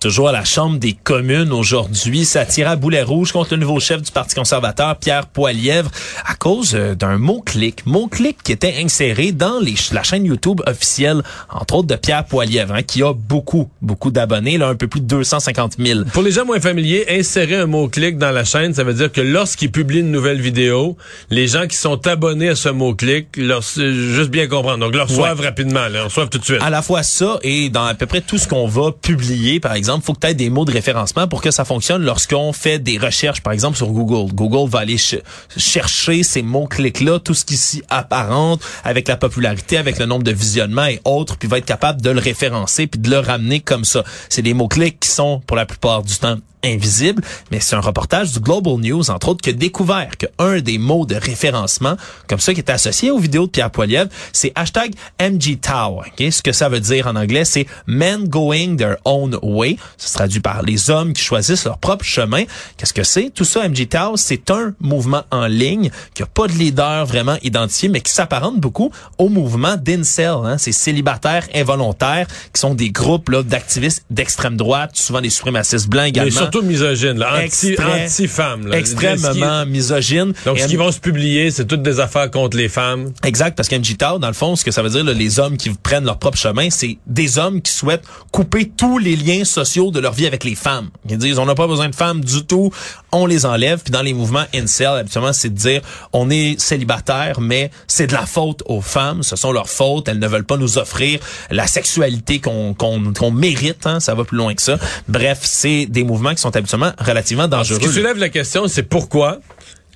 Toujours 0.00 0.28
à 0.28 0.32
la 0.32 0.44
Chambre 0.44 0.78
des 0.78 0.92
communes 0.92 1.52
aujourd'hui, 1.52 2.24
ça 2.24 2.42
à 2.42 2.76
boulet 2.76 3.02
rouge 3.02 3.32
contre 3.32 3.54
le 3.54 3.60
nouveau 3.60 3.80
chef 3.80 4.00
du 4.00 4.12
Parti 4.12 4.36
conservateur, 4.36 4.96
Pierre 4.96 5.26
Poilièvre, 5.26 5.90
cause 6.38 6.72
euh, 6.74 6.94
d'un 6.94 7.18
mot-clic. 7.18 7.84
Mot-clic 7.86 8.38
qui 8.42 8.52
était 8.52 8.74
inséré 8.82 9.32
dans 9.32 9.58
les, 9.60 9.74
la 9.92 10.02
chaîne 10.02 10.24
YouTube 10.24 10.60
officielle, 10.66 11.22
entre 11.50 11.74
autres 11.76 11.88
de 11.88 11.96
Pierre 11.96 12.24
Poilièvre, 12.24 12.74
hein, 12.74 12.82
qui 12.82 13.02
a 13.02 13.12
beaucoup, 13.12 13.68
beaucoup 13.82 14.10
d'abonnés, 14.10 14.58
là, 14.58 14.68
un 14.68 14.74
peu 14.74 14.88
plus 14.88 15.00
de 15.00 15.06
250 15.06 15.74
000. 15.78 16.00
Pour 16.12 16.22
les 16.22 16.30
gens 16.32 16.44
moins 16.44 16.60
familiers, 16.60 17.06
insérer 17.10 17.56
un 17.56 17.66
mot-clic 17.66 18.18
dans 18.18 18.30
la 18.30 18.44
chaîne, 18.44 18.74
ça 18.74 18.84
veut 18.84 18.94
dire 18.94 19.10
que 19.12 19.20
lorsqu'ils 19.20 19.70
publient 19.70 20.00
une 20.00 20.10
nouvelle 20.12 20.40
vidéo, 20.40 20.96
les 21.30 21.46
gens 21.48 21.66
qui 21.66 21.76
sont 21.76 22.06
abonnés 22.06 22.48
à 22.50 22.56
ce 22.56 22.68
mot-clic, 22.68 23.36
leur, 23.36 23.62
juste 23.62 24.30
bien 24.30 24.46
comprendre, 24.46 24.78
donc 24.78 24.94
le 24.94 25.02
reçoivent 25.02 25.40
rapidement, 25.40 25.88
le 25.88 26.02
reçoivent 26.02 26.28
tout 26.28 26.38
de 26.38 26.44
suite. 26.44 26.62
À 26.62 26.70
la 26.70 26.82
fois 26.82 27.02
ça 27.02 27.38
et 27.42 27.68
dans 27.70 27.84
à 27.84 27.94
peu 27.94 28.06
près 28.06 28.20
tout 28.20 28.38
ce 28.38 28.46
qu'on 28.48 28.66
va 28.68 28.92
publier, 28.92 29.60
par 29.60 29.74
exemple, 29.74 30.04
faut 30.04 30.12
que 30.12 30.20
tu 30.20 30.26
aies 30.28 30.34
des 30.34 30.50
mots 30.50 30.64
de 30.64 30.72
référencement 30.72 31.26
pour 31.28 31.40
que 31.40 31.50
ça 31.50 31.64
fonctionne 31.64 32.02
lorsqu'on 32.02 32.52
fait 32.52 32.78
des 32.78 32.98
recherches, 32.98 33.40
par 33.40 33.52
exemple, 33.52 33.76
sur 33.76 33.88
Google. 33.88 34.32
Google 34.34 34.68
va 34.70 34.80
aller 34.80 34.98
ch- 34.98 35.22
chercher 35.56 36.22
ces 36.28 36.42
mots-clics-là, 36.42 37.18
tout 37.18 37.34
ce 37.34 37.44
qui 37.44 37.56
s'y 37.56 37.82
apparente, 37.88 38.62
avec 38.84 39.08
la 39.08 39.16
popularité, 39.16 39.76
avec 39.78 39.98
le 39.98 40.06
nombre 40.06 40.24
de 40.24 40.32
visionnements 40.32 40.86
et 40.86 41.00
autres, 41.04 41.36
puis 41.36 41.48
va 41.48 41.58
être 41.58 41.64
capable 41.64 42.00
de 42.02 42.10
le 42.10 42.20
référencer 42.20 42.86
puis 42.86 43.00
de 43.00 43.10
le 43.10 43.18
ramener 43.18 43.60
comme 43.60 43.84
ça. 43.84 44.04
C'est 44.28 44.42
des 44.42 44.54
mots-clics 44.54 45.00
qui 45.00 45.08
sont, 45.08 45.40
pour 45.46 45.56
la 45.56 45.66
plupart 45.66 46.02
du 46.02 46.14
temps, 46.16 46.36
invisibles, 46.64 47.22
mais 47.50 47.60
c'est 47.60 47.76
un 47.76 47.80
reportage 47.80 48.32
du 48.32 48.40
Global 48.40 48.74
News, 48.78 49.10
entre 49.10 49.28
autres, 49.28 49.42
qui 49.42 49.50
a 49.50 49.52
découvert 49.52 50.10
qu'un 50.16 50.60
des 50.60 50.78
mots 50.78 51.06
de 51.06 51.14
référencement, 51.14 51.96
comme 52.26 52.40
ça, 52.40 52.54
qui 52.54 52.60
est 52.60 52.70
associé 52.70 53.10
aux 53.10 53.18
vidéos 53.18 53.46
de 53.46 53.50
Pierre 53.50 53.70
Poilievre, 53.70 54.10
c'est 54.32 54.52
hashtag 54.54 54.94
MGTOW. 55.20 56.00
ok? 56.00 56.32
Ce 56.32 56.42
que 56.42 56.52
ça 56.52 56.68
veut 56.68 56.80
dire 56.80 57.06
en 57.06 57.16
anglais, 57.16 57.44
c'est 57.44 57.66
Men 57.86 58.28
Going 58.28 58.76
Their 58.76 58.96
Own 59.04 59.38
Way. 59.42 59.76
Ça 59.96 60.08
se 60.08 60.14
traduit 60.14 60.40
par 60.40 60.62
les 60.62 60.90
hommes 60.90 61.12
qui 61.12 61.22
choisissent 61.22 61.64
leur 61.64 61.78
propre 61.78 62.04
chemin. 62.04 62.44
Qu'est-ce 62.76 62.92
que 62.92 63.04
c'est? 63.04 63.30
Tout 63.30 63.44
ça, 63.44 63.68
MGTOW, 63.68 64.16
c'est 64.16 64.50
un 64.50 64.74
mouvement 64.80 65.22
en 65.30 65.46
ligne 65.46 65.90
qui 66.14 66.22
a 66.22 66.26
pas 66.26 66.46
de 66.46 66.52
leader 66.52 67.06
vraiment 67.06 67.36
identifié, 67.42 67.88
mais 67.88 68.00
qui 68.00 68.12
s'apparente 68.12 68.60
beaucoup 68.60 68.90
au 69.18 69.28
mouvement 69.28 69.76
d'Incel. 69.76 70.34
Hein? 70.44 70.58
Ces 70.58 70.72
célibataires 70.72 71.46
involontaires 71.54 72.26
qui 72.52 72.60
sont 72.60 72.74
des 72.74 72.90
groupes 72.90 73.28
là, 73.28 73.42
d'activistes 73.42 74.04
d'extrême 74.10 74.56
droite, 74.56 74.92
souvent 74.94 75.20
des 75.20 75.30
suprémacistes 75.30 75.88
blancs 75.88 76.08
également. 76.08 76.47
Surtout 76.52 76.66
misogyne, 76.66 77.18
là, 77.18 77.42
anti, 77.44 77.76
anti-femme. 77.78 78.66
là. 78.66 78.78
extrêmement 78.78 79.66
misogyne. 79.66 80.32
Donc, 80.44 80.58
ce 80.58 80.66
qu'ils 80.66 80.78
vont 80.78 80.92
se 80.92 81.00
publier, 81.00 81.50
c'est 81.50 81.66
toutes 81.66 81.82
des 81.82 82.00
affaires 82.00 82.30
contre 82.30 82.56
les 82.56 82.68
femmes. 82.68 83.12
Exact, 83.24 83.56
parce 83.56 83.68
qu'MGTOW, 83.68 84.18
dans 84.18 84.28
le 84.28 84.34
fond, 84.34 84.56
ce 84.56 84.64
que 84.64 84.70
ça 84.70 84.82
veut 84.82 84.90
dire, 84.90 85.04
là, 85.04 85.12
les 85.12 85.38
hommes 85.40 85.56
qui 85.56 85.70
prennent 85.70 86.04
leur 86.04 86.18
propre 86.18 86.38
chemin, 86.38 86.70
c'est 86.70 86.98
des 87.06 87.38
hommes 87.38 87.60
qui 87.62 87.72
souhaitent 87.72 88.04
couper 88.32 88.70
tous 88.76 88.98
les 88.98 89.16
liens 89.16 89.44
sociaux 89.44 89.90
de 89.90 90.00
leur 90.00 90.12
vie 90.12 90.26
avec 90.26 90.44
les 90.44 90.54
femmes. 90.54 90.88
Ils 91.08 91.18
disent, 91.18 91.38
on 91.38 91.46
n'a 91.46 91.54
pas 91.54 91.66
besoin 91.66 91.88
de 91.88 91.94
femmes 91.94 92.24
du 92.24 92.44
tout, 92.44 92.70
on 93.12 93.26
les 93.26 93.46
enlève. 93.46 93.80
Puis 93.82 93.92
dans 93.92 94.02
les 94.02 94.14
mouvements 94.14 94.44
incel, 94.54 94.88
habituellement, 94.88 95.32
c'est 95.32 95.50
de 95.50 95.58
dire, 95.58 95.82
on 96.12 96.30
est 96.30 96.58
célibataire, 96.60 97.40
mais 97.40 97.70
c'est 97.86 98.06
de 98.06 98.12
la 98.12 98.26
faute 98.26 98.62
aux 98.66 98.80
femmes, 98.80 99.22
ce 99.22 99.36
sont 99.36 99.52
leurs 99.52 99.68
fautes, 99.68 100.08
elles 100.08 100.18
ne 100.18 100.28
veulent 100.28 100.44
pas 100.44 100.56
nous 100.56 100.78
offrir 100.78 101.20
la 101.50 101.66
sexualité 101.66 102.40
qu'on 102.40 102.74
qu'on 102.74 103.12
qu'on 103.12 103.30
mérite, 103.30 103.86
hein, 103.86 104.00
ça 104.00 104.14
va 104.14 104.24
plus 104.24 104.36
loin 104.36 104.54
que 104.54 104.62
ça. 104.62 104.78
Bref, 105.08 105.40
c'est 105.42 105.86
des 105.86 106.04
mouvements 106.04 106.34
qui 106.34 106.37
sont 106.40 106.54
habituellement 106.56 106.92
relativement 106.98 107.44
Ce 107.44 107.48
dangereux. 107.50 107.78
qui 107.78 107.88
soulève 107.88 108.18
la 108.18 108.28
question, 108.28 108.68
c'est 108.68 108.82
pourquoi 108.82 109.40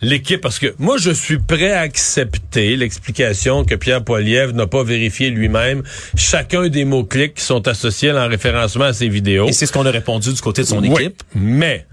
l'équipe, 0.04 0.40
parce 0.40 0.58
que 0.58 0.74
moi, 0.78 0.96
je 0.98 1.10
suis 1.12 1.38
prêt 1.38 1.72
à 1.72 1.80
accepter 1.80 2.74
l'explication 2.76 3.64
que 3.64 3.74
Pierre 3.76 4.02
Poilievre 4.02 4.52
n'a 4.52 4.66
pas 4.66 4.82
vérifié 4.82 5.30
lui-même 5.30 5.82
chacun 6.16 6.68
des 6.68 6.84
mots-clics 6.84 7.34
qui 7.34 7.44
sont 7.44 7.68
associés 7.68 8.10
à 8.10 8.12
l'enréférencement 8.14 8.86
à 8.86 8.92
ses 8.92 9.08
vidéos. 9.08 9.48
Et 9.48 9.52
c'est 9.52 9.66
ce 9.66 9.72
qu'on 9.72 9.86
a 9.86 9.90
répondu 9.92 10.32
du 10.32 10.40
côté 10.40 10.62
de 10.62 10.66
son 10.66 10.80
Oui, 10.82 10.90
équipe. 11.04 11.22
mais 11.36 11.86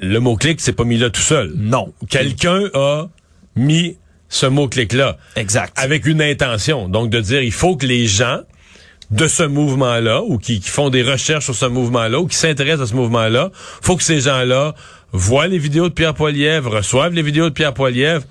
le 0.00 0.18
mot-clic 0.18 0.60
s'est 0.60 0.72
pas 0.72 0.84
mis 0.84 0.98
là 0.98 1.10
tout 1.10 1.20
seul. 1.20 1.52
Non. 1.56 1.92
Quelqu'un 2.08 2.62
a 2.74 3.06
mis 3.54 3.96
ce 4.28 4.46
mot-clic-là. 4.46 5.18
Exact. 5.36 5.72
Avec 5.78 6.06
une 6.06 6.20
intention. 6.22 6.88
Donc, 6.88 7.10
de 7.10 7.20
dire, 7.20 7.42
il 7.42 7.52
faut 7.52 7.76
que 7.76 7.86
les 7.86 8.06
gens 8.08 8.40
de 9.12 9.28
ce 9.28 9.42
mouvement-là, 9.42 10.22
ou 10.22 10.38
qui, 10.38 10.58
qui 10.60 10.68
font 10.68 10.90
des 10.90 11.02
recherches 11.02 11.44
sur 11.44 11.54
ce 11.54 11.66
mouvement-là, 11.66 12.18
ou 12.18 12.26
qui 12.26 12.36
s'intéressent 12.36 12.88
à 12.88 12.90
ce 12.90 12.96
mouvement-là, 12.96 13.50
faut 13.54 13.96
que 13.96 14.02
ces 14.02 14.20
gens-là 14.20 14.74
voient 15.12 15.46
les 15.46 15.58
vidéos 15.58 15.88
de 15.88 15.94
Pierre 15.94 16.14
Poilievre, 16.14 16.76
reçoivent 16.76 17.12
les 17.12 17.22
vidéos 17.22 17.50
de 17.50 17.54
Pierre 17.54 17.74
Poilievre. 17.74 18.24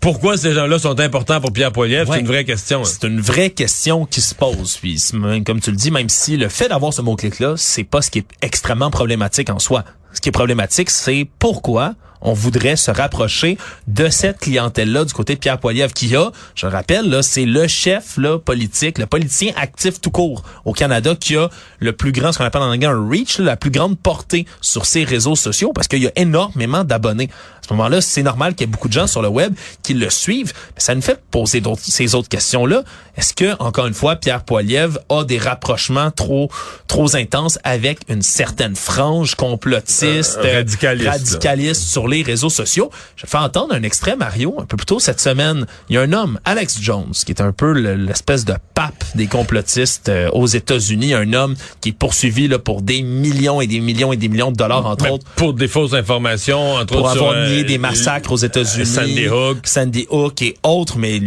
Pourquoi 0.00 0.36
ces 0.36 0.52
gens-là 0.52 0.78
sont 0.80 0.98
importants 0.98 1.40
pour 1.40 1.52
Pierre 1.52 1.70
Poilievre? 1.72 2.10
Ouais. 2.10 2.16
C'est 2.16 2.22
une 2.22 2.26
vraie 2.28 2.44
question. 2.44 2.80
hein. 2.80 2.84
C'est 2.84 3.06
une 3.06 3.20
vraie 3.20 3.50
question 3.50 4.04
qui 4.04 4.20
se 4.20 4.34
pose. 4.34 4.76
Puis, 4.80 5.00
comme 5.44 5.60
tu 5.60 5.70
le 5.70 5.76
dis, 5.76 5.90
même 5.90 6.08
si 6.08 6.36
le 6.36 6.48
fait 6.48 6.68
d'avoir 6.68 6.92
ce 6.92 7.02
mot-clic-là, 7.02 7.54
c'est 7.56 7.84
pas 7.84 8.02
ce 8.02 8.10
qui 8.10 8.18
est 8.18 8.26
extrêmement 8.42 8.90
problématique 8.90 9.50
en 9.50 9.58
soi. 9.58 9.84
Ce 10.12 10.20
qui 10.20 10.28
est 10.28 10.32
problématique, 10.32 10.90
c'est 10.90 11.28
pourquoi 11.38 11.94
on 12.22 12.32
voudrait 12.32 12.76
se 12.76 12.90
rapprocher 12.90 13.58
de 13.86 14.08
cette 14.08 14.38
clientèle-là 14.38 15.04
du 15.04 15.12
côté 15.12 15.34
de 15.34 15.38
Pierre 15.38 15.58
Poilievre, 15.58 15.92
qui 15.92 16.14
a, 16.16 16.30
je 16.54 16.66
le 16.66 16.72
rappelle, 16.72 17.08
là, 17.08 17.22
c'est 17.22 17.44
le 17.44 17.66
chef 17.68 18.16
là, 18.16 18.38
politique, 18.38 18.98
le 18.98 19.06
politicien 19.06 19.52
actif 19.56 20.00
tout 20.00 20.10
court 20.10 20.42
au 20.64 20.72
Canada 20.72 21.14
qui 21.18 21.36
a 21.36 21.48
le 21.78 21.92
plus 21.92 22.12
grand, 22.12 22.32
ce 22.32 22.38
qu'on 22.38 22.44
appelle 22.44 22.62
en 22.62 22.70
anglais 22.70 22.86
un 22.86 23.08
reach, 23.08 23.38
là, 23.38 23.44
la 23.44 23.56
plus 23.56 23.70
grande 23.70 23.98
portée 23.98 24.46
sur 24.60 24.86
ses 24.86 25.04
réseaux 25.04 25.36
sociaux 25.36 25.72
parce 25.74 25.88
qu'il 25.88 26.02
y 26.02 26.06
a 26.06 26.12
énormément 26.16 26.84
d'abonnés. 26.84 27.28
À 27.64 27.68
ce 27.68 27.74
moment-là, 27.74 28.00
c'est 28.00 28.24
normal 28.24 28.54
qu'il 28.54 28.66
y 28.66 28.68
ait 28.68 28.72
beaucoup 28.72 28.88
de 28.88 28.92
gens 28.92 29.06
sur 29.06 29.22
le 29.22 29.28
web 29.28 29.54
qui 29.82 29.94
le 29.94 30.10
suivent, 30.10 30.52
mais 30.74 30.80
ça 30.80 30.94
nous 30.96 31.02
fait 31.02 31.20
poser 31.30 31.60
d'autres, 31.60 31.82
ces 31.84 32.14
autres 32.16 32.28
questions-là. 32.28 32.82
Est-ce 33.16 33.34
que, 33.34 33.54
encore 33.62 33.86
une 33.86 33.94
fois, 33.94 34.16
Pierre 34.16 34.42
Poilievre 34.42 34.98
a 35.08 35.22
des 35.22 35.38
rapprochements 35.38 36.10
trop, 36.10 36.50
trop 36.88 37.14
intenses 37.14 37.58
avec 37.62 38.00
une 38.08 38.22
certaine 38.22 38.74
frange 38.74 39.36
complotiste, 39.36 40.38
Euh, 40.42 40.56
radicaliste, 40.56 41.08
radicaliste 41.08 41.82
sur 41.82 42.08
les 42.12 42.22
réseaux 42.22 42.50
sociaux. 42.50 42.90
Je 43.16 43.26
fais 43.26 43.38
entendre 43.38 43.74
un 43.74 43.82
extrait, 43.82 44.16
Mario, 44.16 44.56
un 44.60 44.64
peu 44.64 44.76
plus 44.76 44.86
tôt 44.86 44.98
cette 44.98 45.20
semaine. 45.20 45.66
Il 45.88 45.94
y 45.94 45.98
a 45.98 46.02
un 46.02 46.12
homme, 46.12 46.38
Alex 46.44 46.80
Jones, 46.80 47.12
qui 47.12 47.32
est 47.32 47.40
un 47.40 47.52
peu 47.52 47.72
l'espèce 47.72 48.44
de 48.44 48.54
pape 48.74 49.04
des 49.14 49.26
complotistes 49.26 50.08
euh, 50.08 50.28
aux 50.30 50.46
États-Unis, 50.46 51.14
un 51.14 51.32
homme 51.32 51.54
qui 51.80 51.90
est 51.90 51.92
poursuivi 51.92 52.48
là, 52.48 52.58
pour 52.58 52.82
des 52.82 53.02
millions 53.02 53.60
et 53.60 53.66
des 53.66 53.80
millions 53.80 54.12
et 54.12 54.16
des 54.16 54.28
millions 54.28 54.52
de 54.52 54.56
dollars, 54.56 54.86
entre 54.86 55.04
Mais 55.04 55.10
autres, 55.10 55.26
Pour 55.36 55.54
des 55.54 55.68
fausses 55.68 55.94
informations, 55.94 56.74
entre 56.74 56.94
pour 56.94 57.04
autres. 57.04 57.10
avoir 57.10 57.32
sur, 57.32 57.40
euh, 57.40 57.48
nié 57.48 57.64
des 57.64 57.78
massacres 57.78 58.32
aux 58.32 58.36
États-Unis. 58.36 58.86
Sandy 58.86 59.28
Hook. 59.28 59.58
Sandy 59.66 60.06
Hook 60.10 60.42
et 60.42 60.54
autres, 60.62 60.98
mais 60.98 61.20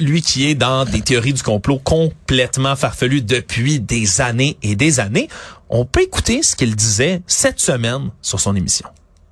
lui 0.00 0.22
qui 0.22 0.48
est 0.48 0.54
dans 0.54 0.84
des 0.84 1.00
théories 1.00 1.32
du 1.32 1.42
complot 1.42 1.78
complètement 1.78 2.76
farfelues 2.76 3.22
depuis 3.22 3.80
des 3.80 4.20
années 4.20 4.56
et 4.62 4.76
des 4.76 5.00
années. 5.00 5.28
On 5.70 5.84
peut 5.84 6.02
écouter 6.02 6.42
ce 6.42 6.56
qu'il 6.56 6.74
disait 6.74 7.22
cette 7.26 7.60
semaine 7.60 8.10
sur 8.22 8.40
son 8.40 8.56
émission. 8.56 8.88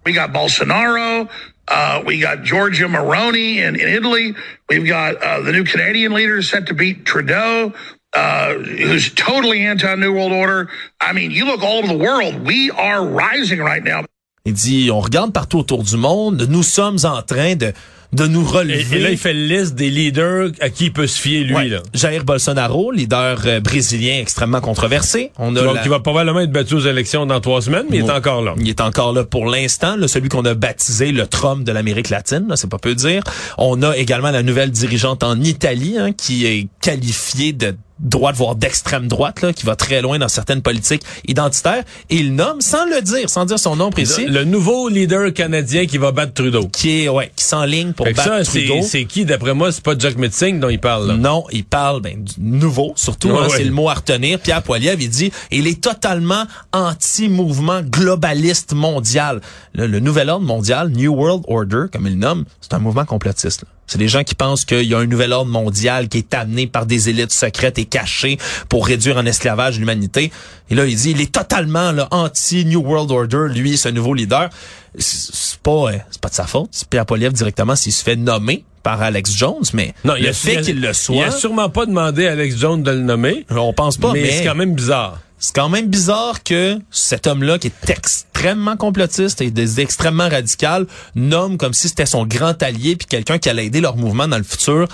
We 0.06 0.12
got 0.12 0.32
Bolsonaro. 0.32 1.28
Uh, 1.66 2.02
we 2.06 2.20
got 2.20 2.44
Giorgia 2.44 2.88
Moroni 2.88 3.58
in, 3.58 3.74
in 3.74 3.88
Italy. 3.88 4.36
We've 4.68 4.86
got 4.86 5.16
uh, 5.16 5.40
the 5.40 5.50
new 5.50 5.64
Canadian 5.64 6.14
leader 6.14 6.42
set 6.42 6.68
to 6.68 6.74
beat 6.74 7.04
Trudeau, 7.04 7.72
uh, 8.12 8.54
who's 8.54 9.12
totally 9.12 9.62
anti-New 9.62 10.12
World 10.12 10.30
Order. 10.30 10.70
I 11.00 11.12
mean, 11.12 11.32
you 11.32 11.44
look 11.46 11.64
all 11.64 11.78
over 11.78 11.88
the 11.88 11.98
world. 11.98 12.46
We 12.46 12.70
are 12.70 13.04
rising 13.04 13.58
right 13.58 13.82
now. 13.82 14.04
Il 14.44 14.52
dit, 14.52 14.92
on 14.92 15.00
regarde 15.00 15.32
partout 15.32 15.58
autour 15.58 15.82
du 15.82 15.96
monde, 15.96 16.46
nous 16.48 16.62
sommes 16.62 17.04
en 17.04 17.20
train 17.22 17.56
de 17.56 17.72
de 18.12 18.26
nous 18.26 18.44
relever. 18.44 18.86
et 18.96 18.98
là, 19.00 19.10
il 19.10 19.18
fait 19.18 19.32
la 19.32 19.56
liste 19.58 19.74
des 19.74 19.90
leaders 19.90 20.50
à 20.60 20.70
qui 20.70 20.86
il 20.86 20.92
peut 20.92 21.06
se 21.06 21.20
fier, 21.20 21.44
lui. 21.44 21.54
Ouais. 21.54 21.68
Là. 21.68 21.78
Jair 21.94 22.24
Bolsonaro, 22.24 22.92
leader 22.92 23.38
euh, 23.46 23.60
brésilien 23.60 24.18
extrêmement 24.20 24.60
controversé. 24.60 25.32
On 25.38 25.54
a 25.56 25.62
Donc, 25.62 25.74
la- 25.76 25.82
il 25.84 25.90
va 25.90 26.00
probablement 26.00 26.40
être 26.40 26.52
battu 26.52 26.74
aux 26.74 26.80
élections 26.80 27.26
dans 27.26 27.40
trois 27.40 27.62
semaines, 27.62 27.86
mais 27.90 27.98
il 27.98 28.04
est 28.04 28.10
encore 28.10 28.42
là. 28.42 28.54
Il 28.58 28.68
est 28.68 28.80
encore 28.80 29.12
là 29.12 29.24
pour 29.24 29.46
l'instant, 29.46 29.96
celui 30.06 30.28
qu'on 30.28 30.44
a 30.44 30.54
baptisé 30.54 31.12
le 31.12 31.26
Trump 31.26 31.64
de 31.64 31.72
l'Amérique 31.72 32.10
latine, 32.10 32.46
c'est 32.56 32.70
pas 32.70 32.78
peu 32.78 32.94
dire. 32.94 33.22
On 33.58 33.82
a 33.82 33.96
également 33.96 34.30
la 34.30 34.42
nouvelle 34.42 34.70
dirigeante 34.70 35.22
en 35.24 35.40
Italie 35.42 35.96
hein, 35.98 36.12
qui 36.12 36.46
est 36.46 36.68
qualifiée 36.80 37.52
de 37.52 37.74
droite, 37.98 38.36
voire 38.36 38.54
d'extrême 38.56 39.08
droite, 39.08 39.40
là, 39.42 39.52
qui 39.52 39.64
va 39.64 39.74
très 39.76 40.02
loin 40.02 40.18
dans 40.18 40.28
certaines 40.28 40.60
politiques 40.62 41.02
identitaires. 41.26 41.82
Et 42.10 42.16
il 42.16 42.34
nomme, 42.34 42.60
sans 42.60 42.84
le 42.86 43.00
dire, 43.02 43.30
sans 43.30 43.44
dire 43.46 43.58
son 43.58 43.76
nom 43.76 43.90
précis, 43.90 44.26
Le 44.26 44.44
nouveau 44.44 44.88
leader 44.88 45.32
canadien 45.32 45.86
qui 45.86 45.96
va 45.98 46.12
battre 46.12 46.34
Trudeau. 46.34 46.68
qui 46.68 47.02
est 47.04 47.08
ouais, 47.08 47.32
qui 47.34 47.44
s'enligne 47.44 47.92
pour 47.92 48.06
Fait 48.06 48.12
battre 48.12 48.28
ça, 48.28 48.44
c'est 48.44 48.64
Trudeau. 48.66 48.82
c'est 48.86 49.04
qui, 49.06 49.24
d'après 49.24 49.54
moi, 49.54 49.72
c'est 49.72 49.82
pas 49.82 49.94
Jack 49.98 50.16
Metzing 50.18 50.60
dont 50.60 50.68
il 50.68 50.78
parle. 50.80 51.08
Là. 51.08 51.14
Non, 51.16 51.44
il 51.52 51.64
parle 51.64 52.02
ben, 52.02 52.22
du 52.22 52.32
nouveau, 52.38 52.92
surtout, 52.96 53.28
Ouais, 53.28 53.38
hein, 53.38 53.42
ouais. 53.48 53.56
c'est 53.56 53.64
le 53.64 53.72
mot 53.72 53.88
à 53.88 53.94
retenir. 53.94 54.38
Pierre 54.40 54.62
Poilievre, 54.62 55.00
il 55.00 55.08
dit, 55.10 55.32
il 55.50 55.66
est 55.66 55.80
totalement 55.80 56.44
anti-mouvement 56.72 57.80
globaliste 57.82 58.72
mondial. 58.74 59.40
Le, 59.74 59.86
le 59.86 60.00
nouvel 60.00 60.30
ordre 60.30 60.44
mondial, 60.46 60.90
New 60.90 61.12
World 61.14 61.44
Order, 61.48 61.84
comme 61.92 62.06
il 62.06 62.12
le 62.14 62.18
nomme, 62.18 62.44
c'est 62.60 62.74
un 62.74 62.78
mouvement 62.78 63.04
complotiste. 63.04 63.62
là. 63.62 63.68
C'est 63.88 63.98
des 63.98 64.08
gens 64.08 64.24
qui 64.24 64.34
pensent 64.34 64.64
qu'il 64.64 64.82
y 64.82 64.94
a 64.94 64.98
un 64.98 65.06
nouvel 65.06 65.32
ordre 65.32 65.50
mondial 65.50 66.08
qui 66.08 66.18
est 66.18 66.34
amené 66.34 66.66
par 66.66 66.86
des 66.86 67.08
élites 67.08 67.30
secrètes 67.32 67.78
et 67.78 67.84
cachées 67.86 68.38
pour 68.68 68.86
réduire 68.86 69.16
en 69.16 69.26
esclavage 69.26 69.78
l'humanité. 69.78 70.30
Et 70.70 70.74
là, 70.74 70.84
il 70.86 70.96
dit, 70.96 71.12
il 71.12 71.20
est 71.20 71.32
totalement 71.32 71.92
là, 71.92 72.08
anti-New 72.10 72.80
World 72.80 73.10
Order, 73.10 73.46
lui, 73.54 73.76
ce 73.76 73.88
nouveau 73.88 74.14
leader. 74.14 74.50
C'est 74.98 75.58
pas, 75.60 75.70
euh, 75.92 75.98
c'est 76.10 76.20
pas 76.20 76.28
de 76.28 76.34
sa 76.34 76.46
faute. 76.46 76.68
C'est 76.72 76.88
Pierre 76.88 77.06
Poilievre 77.06 77.32
directement 77.32 77.76
s'il 77.76 77.92
se 77.92 78.02
fait 78.02 78.16
nommer 78.16 78.64
par 78.82 79.02
Alex 79.02 79.32
Jones, 79.36 79.64
mais 79.72 79.94
Non, 80.04 80.14
le 80.14 80.28
a- 80.28 80.32
fait 80.32 80.60
qu'il 80.62 80.80
le 80.80 80.88
Il 80.90 80.94
soit, 80.94 81.26
a 81.26 81.30
sûrement 81.32 81.68
pas 81.68 81.86
demandé 81.86 82.26
à 82.28 82.32
Alex 82.32 82.56
Jones 82.56 82.82
de 82.82 82.90
le 82.92 83.00
nommer, 83.00 83.44
on 83.50 83.72
pense 83.72 83.96
pas, 83.96 84.12
mais, 84.12 84.22
mais, 84.22 84.30
c'est 84.38 84.44
quand 84.44 84.54
même 84.54 84.74
bizarre. 84.76 85.18
c'est 85.38 85.54
quand 85.54 85.68
même 85.68 85.88
bizarre 85.88 86.44
que 86.44 86.78
cet 86.92 87.26
homme-là, 87.26 87.58
qui 87.58 87.66
est 87.66 87.90
extrêmement 87.90 88.76
complotiste 88.76 89.40
et 89.40 89.50
des- 89.50 89.80
extrêmement 89.80 90.28
radical, 90.28 90.86
nomme 91.16 91.58
comme 91.58 91.72
si 91.74 91.88
c'était 91.88 92.06
son 92.06 92.24
grand 92.26 92.62
allié 92.62 92.94
puis 92.94 93.06
quelqu'un 93.08 93.38
qui 93.38 93.48
allait 93.48 93.66
aider 93.66 93.80
leur 93.80 93.96
mouvement 93.96 94.28
dans 94.28 94.38
le 94.38 94.44
futur. 94.44 94.86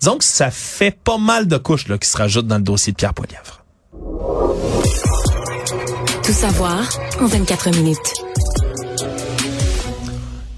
Disons 0.00 0.18
que 0.18 0.24
ça 0.24 0.50
fait 0.50 0.96
pas 0.96 1.18
mal 1.18 1.48
de 1.48 1.56
couches 1.56 1.88
là, 1.88 1.98
qui 1.98 2.08
se 2.08 2.16
rajoutent 2.16 2.46
dans 2.46 2.58
le 2.58 2.62
dossier 2.62 2.92
de 2.92 2.96
Pierre 2.96 3.14
Poilievre. 3.14 3.64
Tout 6.22 6.32
savoir 6.32 6.88
en 7.20 7.26
24 7.26 7.70
minutes. 7.70 8.14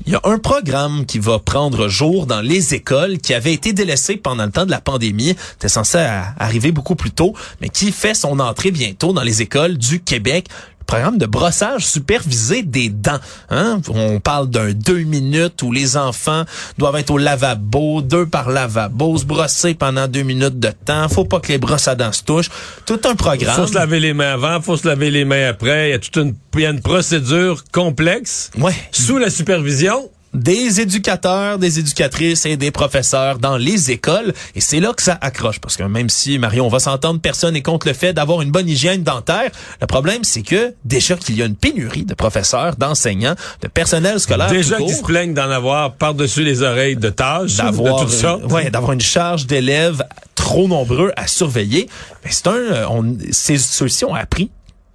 Il 0.07 0.15
y 0.15 0.17
a 0.17 0.21
un 0.25 0.39
programme 0.39 1.07
qui 1.07 1.21
va 1.21 1.39
prendre 1.39 1.87
jour 1.87 2.27
dans 2.27 2.41
les 2.41 2.75
écoles 2.75 3.19
qui 3.19 3.33
avait 3.33 3.53
été 3.53 3.73
délaissé 3.73 4.17
pendant 4.17 4.45
le 4.45 4.51
temps 4.51 4.67
de 4.67 4.71
la 4.73 4.81
pandémie. 4.81 5.37
C'était 5.53 5.69
censé 5.69 5.99
arriver 6.37 6.73
beaucoup 6.73 6.97
plus 6.97 7.13
tôt, 7.13 7.33
mais 7.61 7.69
qui 7.69 7.93
fait 7.93 8.15
son 8.15 8.41
entrée 8.41 8.73
bientôt 8.73 9.13
dans 9.13 9.23
les 9.23 9.41
écoles 9.41 9.79
du 9.79 10.01
Québec. 10.01 10.49
Programme 10.91 11.19
de 11.19 11.27
brossage 11.27 11.87
supervisé 11.87 12.65
des 12.65 12.89
dents. 12.89 13.21
Hein? 13.49 13.81
On 13.91 14.19
parle 14.19 14.51
d'un 14.51 14.73
deux 14.73 14.99
minutes 15.05 15.63
où 15.63 15.71
les 15.71 15.97
enfants 15.97 16.43
doivent 16.79 16.97
être 16.97 17.13
au 17.13 17.17
lavabo, 17.19 18.03
deux 18.03 18.27
par 18.27 18.51
lavabo, 18.51 19.17
se 19.17 19.25
brosser 19.25 19.75
pendant 19.75 20.09
deux 20.09 20.25
minutes 20.25 20.59
de 20.59 20.73
temps. 20.85 21.09
Faut 21.09 21.25
pas 21.25 21.39
que 21.39 21.47
les 21.53 21.59
brosses 21.59 21.87
à 21.87 21.95
dents 21.95 22.11
se 22.11 22.25
touchent. 22.25 22.51
Tout 22.87 22.99
un 23.05 23.15
programme. 23.15 23.55
Faut 23.55 23.69
se 23.69 23.75
laver 23.75 24.01
les 24.01 24.13
mains 24.15 24.33
avant, 24.33 24.61
faut 24.61 24.77
se 24.77 24.89
laver 24.89 25.13
les 25.13 25.25
mains 25.25 25.51
après. 25.51 25.91
Il 25.91 25.93
y 25.93 25.95
a 25.95 26.01
toute 26.01 26.17
une, 26.17 26.35
il 26.55 26.61
y 26.63 26.67
a 26.67 26.71
une 26.71 26.81
procédure 26.81 27.63
complexe 27.71 28.51
Ouais. 28.59 28.75
sous 28.91 29.19
la 29.19 29.31
supervision. 29.31 30.11
Des 30.33 30.81
éducateurs, 30.81 31.59
des 31.59 31.79
éducatrices 31.81 32.47
et 32.47 32.57
des 32.57 32.71
professeurs 32.71 33.39
dans 33.39 33.57
les 33.57 33.91
écoles. 33.91 34.33
Et 34.55 34.61
c'est 34.61 34.79
là 34.81 34.93
que 34.93 35.03
ça 35.03 35.19
accroche. 35.21 35.59
Parce 35.59 35.77
que 35.77 35.83
même 35.83 36.09
si, 36.09 36.39
Marion, 36.39 36.67
on 36.67 36.69
va 36.69 36.79
s'entendre, 36.79 37.21
personne 37.21 37.55
n'est 37.55 37.63
contre 37.63 37.89
le 37.89 37.95
fait 37.95 38.13
d'avoir 38.13 38.41
une 38.43 38.51
bonne 38.51 38.69
hygiène 38.69 39.03
dentaire. 39.03 39.51
Le 39.81 39.87
problème, 39.87 40.23
c'est 40.23 40.43
que 40.43 40.75
déjà 40.85 41.17
qu'il 41.17 41.37
y 41.37 41.43
a 41.43 41.47
une 41.47 41.57
pénurie 41.57 42.05
de 42.05 42.15
professeurs, 42.15 42.77
d'enseignants, 42.77 43.35
de 43.63 43.69
personnel 43.69 44.21
scolaire. 44.21 44.49
Déjà 44.51 44.77
qu'ils 44.77 44.95
se 44.95 45.03
plaignent 45.03 45.35
d'en 45.35 45.51
avoir 45.51 45.95
par-dessus 45.95 46.45
les 46.45 46.63
oreilles 46.63 46.97
de 46.97 47.11
tâches, 47.11 47.57
d'avoir 47.57 48.07
ouais, 48.53 48.71
d'avoir 48.71 48.93
une 48.93 49.01
charge 49.01 49.47
d'élèves 49.47 50.03
trop 50.37 50.69
nombreux 50.69 51.13
à 51.17 51.27
surveiller. 51.27 51.89
Mais 52.25 52.31
c'est 52.33 52.47
un, 52.47 52.53
euh, 52.55 52.87
on, 52.89 53.17
ces- 53.31 53.59
ceux-ci 53.59 54.05
ont 54.05 54.15
appris 54.15 54.51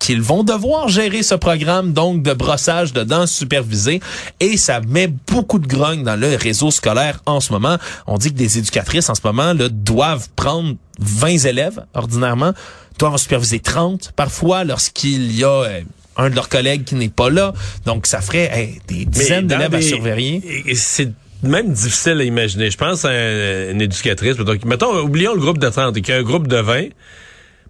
qu'ils 0.05 0.21
vont 0.21 0.43
devoir 0.43 0.87
gérer 0.87 1.23
ce 1.23 1.35
programme 1.35 1.93
donc 1.93 2.21
de 2.21 2.33
brossage 2.33 2.93
de 2.93 3.03
dents 3.03 3.25
supervisé 3.27 4.01
et 4.39 4.57
ça 4.57 4.79
met 4.87 5.07
beaucoup 5.07 5.57
de 5.59 5.67
grogne 5.67 6.03
dans 6.03 6.15
le 6.19 6.35
réseau 6.35 6.69
scolaire 6.71 7.21
en 7.25 7.39
ce 7.39 7.51
moment. 7.51 7.77
On 8.05 8.17
dit 8.17 8.31
que 8.31 8.37
des 8.37 8.57
éducatrices 8.59 9.09
en 9.09 9.15
ce 9.15 9.21
moment 9.23 9.53
là, 9.53 9.67
doivent 9.69 10.27
prendre 10.35 10.75
20 10.99 11.45
élèves 11.45 11.83
ordinairement, 11.93 12.53
doivent 12.99 13.13
en 13.13 13.17
superviser 13.17 13.59
30 13.59 14.11
parfois 14.15 14.63
lorsqu'il 14.63 15.31
y 15.35 15.43
a 15.43 15.49
euh, 15.63 15.81
un 16.17 16.29
de 16.29 16.35
leurs 16.35 16.49
collègues 16.49 16.83
qui 16.83 16.95
n'est 16.95 17.09
pas 17.09 17.29
là. 17.29 17.53
Donc 17.85 18.05
ça 18.05 18.21
ferait 18.21 18.49
hey, 18.53 18.81
des 18.87 19.05
dizaines 19.05 19.47
d'élèves 19.47 19.73
à 19.73 19.81
surveiller. 19.81 20.63
C'est 20.75 21.11
même 21.43 21.73
difficile 21.73 22.19
à 22.21 22.23
imaginer. 22.23 22.69
Je 22.71 22.77
pense 22.77 23.05
à 23.05 23.09
un- 23.09 23.71
une 23.71 23.81
éducatrice. 23.81 24.37
Donc, 24.37 24.63
mettons, 24.65 24.97
oublions 24.99 25.33
le 25.33 25.39
groupe 25.41 25.57
de 25.57 25.67
30 25.69 25.97
et 25.97 26.01
qu'il 26.01 26.13
y 26.13 26.17
a 26.17 26.19
un 26.19 26.23
groupe 26.23 26.47
de 26.47 26.57
20. 26.57 26.85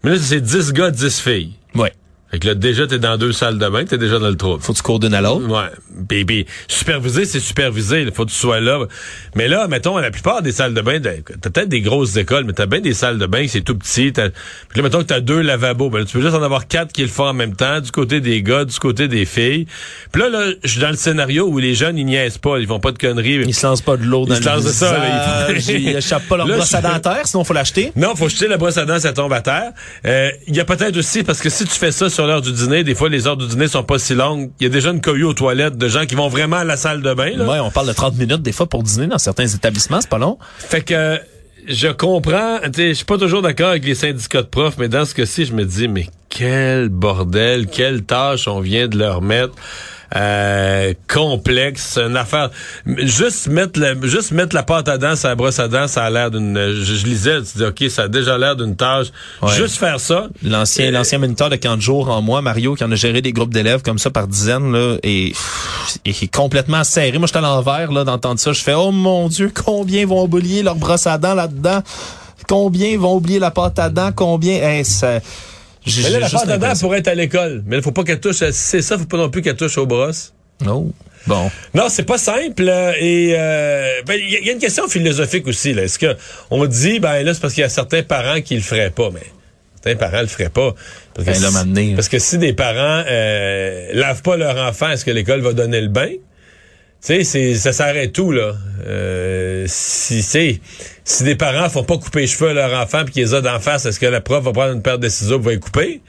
Mais 0.04 0.12
là, 0.12 0.18
c'est 0.22 0.40
10 0.42 0.72
gars, 0.74 0.92
10 0.92 1.20
filles. 1.20 1.54
Ouais. 1.74 1.92
Fait 2.36 2.40
que 2.40 2.48
là, 2.48 2.54
déjà, 2.54 2.86
t'es 2.86 3.00
dans 3.00 3.16
deux 3.16 3.32
salles 3.32 3.58
de 3.58 3.70
bain, 3.70 3.86
t'es 3.86 3.98
déjà 3.98 4.20
dans 4.20 4.28
le 4.28 4.36
trouble. 4.36 4.62
Faut 4.62 4.74
que 4.74 4.78
tu 4.78 4.84
cours 4.84 5.00
d'une 5.00 5.14
à 5.14 5.22
l'autre. 5.22 5.48
Ouais. 5.48 5.70
Puis, 6.10 6.26
puis, 6.26 6.46
superviser, 6.68 7.24
c'est 7.24 7.40
superviser. 7.40 8.02
Il 8.02 8.12
faut 8.12 8.26
que 8.26 8.32
tu 8.32 8.36
sois 8.36 8.60
là. 8.60 8.78
Mais 9.36 9.48
là, 9.48 9.70
mettons, 9.70 9.98
la 9.98 10.12
plupart 10.12 10.42
des 10.42 10.52
salles 10.52 10.74
de 10.74 10.82
bain, 10.82 11.00
t'as 11.00 11.50
peut-être 11.50 11.70
des 11.70 11.80
grosses 11.80 12.18
écoles, 12.18 12.44
mais 12.44 12.52
t'as 12.52 12.66
bien 12.66 12.82
des 12.82 12.94
salles 12.94 13.20
de 13.20 13.26
bain 13.26 13.46
c'est 13.48 13.62
tout 13.62 13.78
petit. 13.78 14.12
Puis 14.12 14.22
là, 14.76 14.84
mettons 14.84 14.98
que 14.98 15.06
t'as 15.06 15.22
deux 15.22 15.40
lavabos. 15.40 15.90
Ben, 15.90 16.00
là, 16.00 16.06
tu 16.06 16.12
peux 16.12 16.22
juste 16.22 16.36
en 16.36 16.44
avoir 16.44 16.68
quatre 16.68 16.92
qui 16.92 17.04
le 17.04 17.08
font 17.08 17.28
en 17.28 17.34
même 17.34 17.56
temps, 17.56 17.80
du 17.80 17.90
côté 17.90 18.20
des 18.20 18.44
gars, 18.44 18.66
du 18.66 18.78
côté 18.80 19.08
des 19.08 19.24
filles. 19.24 19.66
Puis 20.12 20.22
là, 20.22 20.28
là, 20.28 20.52
je 20.62 20.70
suis 20.70 20.82
dans 20.82 20.90
le 20.90 20.98
scénario 20.98 21.48
où 21.48 21.58
les 21.58 21.74
jeunes, 21.74 21.98
ils 21.98 22.06
niaisent 22.06 22.38
pas, 22.38 22.58
ils 22.60 22.68
font 22.68 22.82
pas 22.82 22.92
de 22.92 22.98
conneries. 22.98 23.44
Ils 23.48 23.56
se 23.56 23.66
lancent 23.66 23.82
pas 23.82 23.96
de 23.96 24.04
l'eau 24.04 24.26
dans 24.26 24.36
Ils 24.36 24.44
se 24.44 24.50
lancent 24.50 24.66
de 24.66 24.72
ça, 24.72 24.92
là, 24.92 25.52
ils 25.70 25.96
échappent 25.96 26.28
pas 26.28 26.36
leur 26.36 26.48
Là, 26.48 26.58
brosse 26.58 26.74
à 26.74 26.82
dentaire, 26.82 27.22
sinon 27.24 27.46
faut 27.46 27.54
l'acheter. 27.54 27.94
Non, 27.96 28.14
faut 28.14 28.28
jeter 28.28 28.50
la 28.50 28.58
brosse 28.58 28.78
à 28.78 28.84
dents, 28.84 29.00
ça 29.00 29.14
tombe 29.14 29.32
à 29.32 29.40
terre. 29.40 29.72
Euh, 30.06 30.32
Il 30.48 30.56
y 30.58 30.60
a 30.60 30.66
peut-être 30.66 30.98
aussi, 30.98 31.24
parce 31.24 31.40
que 31.40 31.50
si 31.50 31.64
tu 31.64 31.80
fais 31.80 31.94
ça 31.94 32.10
sur 32.10 32.25
l'heure 32.26 32.42
du 32.42 32.52
dîner, 32.52 32.84
des 32.84 32.96
fois 32.96 33.10
les 33.10 33.28
heures 33.28 33.38
du 33.38 33.48
dîner 33.48 33.68
sont 33.68 33.84
pas 33.84 34.00
si 34.00 34.14
longues. 34.16 34.52
Il 34.60 34.64
y 34.64 34.68
a 34.68 34.70
déjà 34.70 34.92
une 34.92 35.02
cohue 35.02 35.24
aux 35.24 35.34
toilettes 35.34 35.78
de 35.78 35.88
gens 35.88 36.06
qui 36.06 36.16
vont 36.16 36.28
vraiment 36.28 36.58
à 36.58 36.64
la 36.64 36.78
salle 36.78 37.02
de 37.02 37.14
bain. 37.14 37.32
Là. 37.36 37.46
Ouais, 37.46 37.60
on 37.60 37.72
parle 37.72 37.88
de 37.88 37.94
30 37.94 38.18
minutes 38.18 38.42
des 38.42 38.52
fois 38.52 38.68
pour 38.68 38.84
dîner 38.84 39.08
dans 39.08 39.18
certains 39.18 39.48
établissements, 39.48 40.02
c'est 40.02 40.10
pas 40.10 40.18
long. 40.18 40.38
Fait 40.58 40.82
que 40.82 41.20
je 41.68 41.88
comprends, 41.88 42.60
je 42.76 42.94
suis 42.94 43.06
pas 43.06 43.18
toujours 43.18 43.42
d'accord 43.42 43.70
avec 43.70 43.86
les 43.86 43.96
syndicats 43.96 44.42
de 44.42 44.48
profs, 44.48 44.78
mais 44.78 44.88
dans 44.88 45.06
ce 45.06 45.16
cas-ci, 45.16 45.46
je 45.46 45.54
me 45.54 45.66
dis, 45.66 45.88
mais 45.88 46.08
quel 46.30 46.90
bordel, 46.90 47.68
quelle 47.68 48.04
tâche 48.04 48.48
on 48.48 48.60
vient 48.60 48.88
de 48.88 48.98
leur 48.98 49.22
mettre. 49.22 49.54
Euh, 50.16 50.94
complexe, 51.12 51.98
une 51.98 52.18
affaire. 52.18 52.52
Juste 52.86 53.48
mettre 53.48 53.80
la, 53.80 53.94
juste 54.04 54.32
mettre 54.32 54.56
la 54.56 54.64
pâte 54.64 54.88
à 54.88 54.98
dents, 54.98 55.14
la 55.24 55.36
brosse 55.36 55.60
à 55.60 55.68
dents, 55.68 55.88
ça 55.88 56.04
a 56.06 56.10
l'air 56.10 56.30
d'une. 56.32 56.56
Je, 56.56 56.96
je 56.96 57.06
lisais, 57.06 57.42
tu 57.42 57.58
dis 57.58 57.64
ok, 57.64 57.90
ça 57.90 58.04
a 58.04 58.08
déjà 58.08 58.38
l'air 58.38 58.56
d'une 58.56 58.76
tâche. 58.76 59.08
Ouais. 59.42 59.54
Juste 59.56 59.78
faire 59.78 60.00
ça. 60.00 60.28
L'ancien, 60.44 60.88
Euh, 60.88 60.92
l'ancien 60.92 61.18
moniteur 61.18 61.50
de 61.50 61.56
camp 61.56 61.76
de 61.76 61.82
jour 61.82 62.10
en 62.10 62.22
moi, 62.22 62.42
Mario, 62.42 62.76
qui 62.76 62.84
en 62.84 62.92
a 62.92 62.96
géré 62.96 63.22
des 63.22 63.34
groupes 63.34 63.54
d'élèves 63.54 63.82
comme 63.82 63.98
ça 63.98 64.12
par 64.12 64.28
dizaines, 64.28 64.72
là, 64.72 64.98
et, 65.04 65.34
et 66.06 66.14
qui 66.14 66.26
est 66.26 66.36
complètement 66.36 66.84
serré. 66.84 67.18
Moi, 67.18 67.28
j'étais 67.28 67.40
à 67.40 67.42
l'envers, 67.42 67.92
là, 67.92 68.04
d'entendre 68.04 68.40
ça. 68.40 68.54
Je 68.54 68.62
fais, 68.62 68.74
oh 68.76 68.92
mon 68.92 69.28
Dieu, 69.28 69.52
combien 69.54 70.06
vont 70.06 70.24
oublier 70.24 70.62
leur 70.62 70.76
brosse 70.76 71.08
à 71.08 71.18
dents 71.18 71.34
là-dedans? 71.34 71.82
Combien 72.48 72.98
vont 73.00 73.16
oublier 73.16 73.40
la 73.40 73.50
pâte 73.50 73.80
à 73.80 73.90
dents? 73.90 74.12
Combien? 74.16 74.56
Hey, 74.58 74.86
ça, 74.86 75.20
j'ai- 75.86 76.04
Mais 76.04 76.10
là, 76.12 76.20
la 76.20 76.30
dents 76.30 76.46
l'impression- 76.48 76.88
pourrait 76.88 77.00
être 77.00 77.08
à 77.08 77.16
l'école. 77.16 77.64
Mais 77.66 77.78
il 77.78 77.82
faut 77.84 77.92
pas 77.92 78.04
qu'elle 78.04 78.20
touche, 78.20 78.44
c'est 78.52 78.82
ça, 78.82 78.98
faut 78.98 79.06
pas 79.06 79.18
non 79.18 79.30
plus 79.30 79.42
qu'elle 79.42 79.56
touche 79.56 79.78
aux 79.78 79.86
brosses. 79.86 80.34
Non. 80.64 80.92
Bon. 81.28 81.50
Non, 81.74 81.86
c'est 81.90 82.04
pas 82.04 82.18
simple. 82.18 82.68
euh, 82.70 82.94
Et 83.00 83.34
euh, 83.38 84.02
ben, 84.06 84.18
il 84.22 84.30
y, 84.32 84.36
a- 84.36 84.40
il 84.42 84.50
une 84.52 84.60
question 84.60 84.88
philosophique 84.88 85.48
aussi. 85.48 85.74
là. 85.74 85.84
Est-ce 85.84 85.98
que 86.00 86.16
on 86.52 86.66
dit 86.66 87.00
ben 87.00 87.24
là 87.24 87.34
c'est 87.34 87.40
parce 87.42 87.54
qu'il 87.54 87.62
y 87.62 87.66
a 87.66 87.70
certains 87.70 88.04
parents 88.04 88.42
qui 88.42 88.56
le 88.56 88.62
feraient 88.62 88.92
pas, 88.92 89.10
mais 89.14 89.22
certains 89.84 89.98
parents 89.98 90.22
le 90.22 90.28
feraient 90.28 90.50
pas. 90.50 90.74
Parce 91.16 91.28
que, 91.28 91.34
Ben, 91.34 91.42
là, 91.42 91.50
si, 91.50 91.90
là. 91.90 91.96
parce 91.96 92.10
que 92.10 92.20
si 92.20 92.38
des 92.38 92.54
parents 92.54 93.04
euh, 93.08 93.90
lavent 93.94 94.22
pas 94.22 94.38
leur 94.38 94.56
enfant, 94.68 94.90
est-ce 94.92 95.04
que 95.04 95.12
l'école 95.12 95.42
va 95.42 95.54
donner 95.54 95.82
le 95.82 95.88
bain? 95.90 96.10
Tu 97.02 97.08
sais, 97.08 97.24
c'est- 97.24 97.56
ça 97.56 97.72
s'arrête 97.72 98.14
tout, 98.14 98.32
là. 98.32 98.54
Euh, 98.88 99.66
si, 99.68 100.22
c'est- 100.24 100.60
si 101.04 101.24
des 101.24 101.36
parents 101.36 101.70
font 101.70 101.84
pas 101.84 101.98
couper 101.98 102.22
les 102.22 102.28
cheveux 102.28 102.50
à 102.50 102.54
leur 102.54 102.74
enfant 102.82 103.04
puis 103.06 103.14
qu'ils 103.14 103.24
les 103.24 103.34
ont 103.36 103.42
d'en 103.42 103.60
face, 103.60 103.86
est-ce 103.86 104.00
que 104.00 104.06
la 104.08 104.22
prof 104.22 104.44
va 104.44 104.52
prendre 104.52 104.74
une 104.74 104.82
paire 104.82 104.98
de 105.00 105.08
ciseaux 105.10 105.40
pour 105.40 105.52
les 105.52 105.60
couper? 105.60 106.02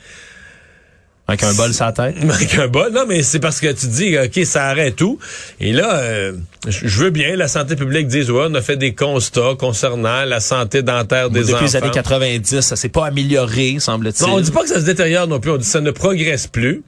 Avec 1.28 1.42
un 1.42 1.52
bol 1.54 1.74
sur 1.74 1.84
la 1.84 1.92
tête. 1.92 2.14
Avec 2.22 2.54
un 2.56 2.68
bol, 2.68 2.92
non, 2.92 3.04
mais 3.06 3.22
c'est 3.24 3.40
parce 3.40 3.58
que 3.60 3.70
tu 3.72 3.88
dis, 3.88 4.16
OK, 4.16 4.44
ça 4.46 4.66
arrête 4.66 4.94
tout. 4.94 5.18
Et 5.58 5.72
là, 5.72 5.96
euh, 5.98 6.32
je 6.68 6.86
veux 7.02 7.10
bien, 7.10 7.34
la 7.34 7.48
santé 7.48 7.74
publique 7.74 8.06
dise, 8.06 8.30
ouais, 8.30 8.46
on 8.48 8.54
a 8.54 8.62
fait 8.62 8.76
des 8.76 8.94
constats 8.94 9.54
concernant 9.58 10.24
la 10.24 10.38
santé 10.38 10.82
dentaire 10.82 11.28
des 11.30 11.40
Depuis 11.40 11.54
enfants. 11.54 11.64
les 11.64 11.76
années 11.76 11.90
90, 11.90 12.60
ça 12.60 12.76
s'est 12.76 12.88
pas 12.90 13.06
amélioré, 13.06 13.76
semble-t-il. 13.80 14.24
Non, 14.28 14.34
on 14.36 14.40
dit 14.40 14.52
pas 14.52 14.62
que 14.62 14.68
ça 14.68 14.76
se 14.80 14.84
détériore 14.84 15.26
non 15.26 15.40
plus, 15.40 15.50
on 15.50 15.56
dit 15.56 15.64
que 15.64 15.70
ça 15.70 15.80
ne 15.80 15.90
progresse 15.90 16.46
plus. 16.46 16.82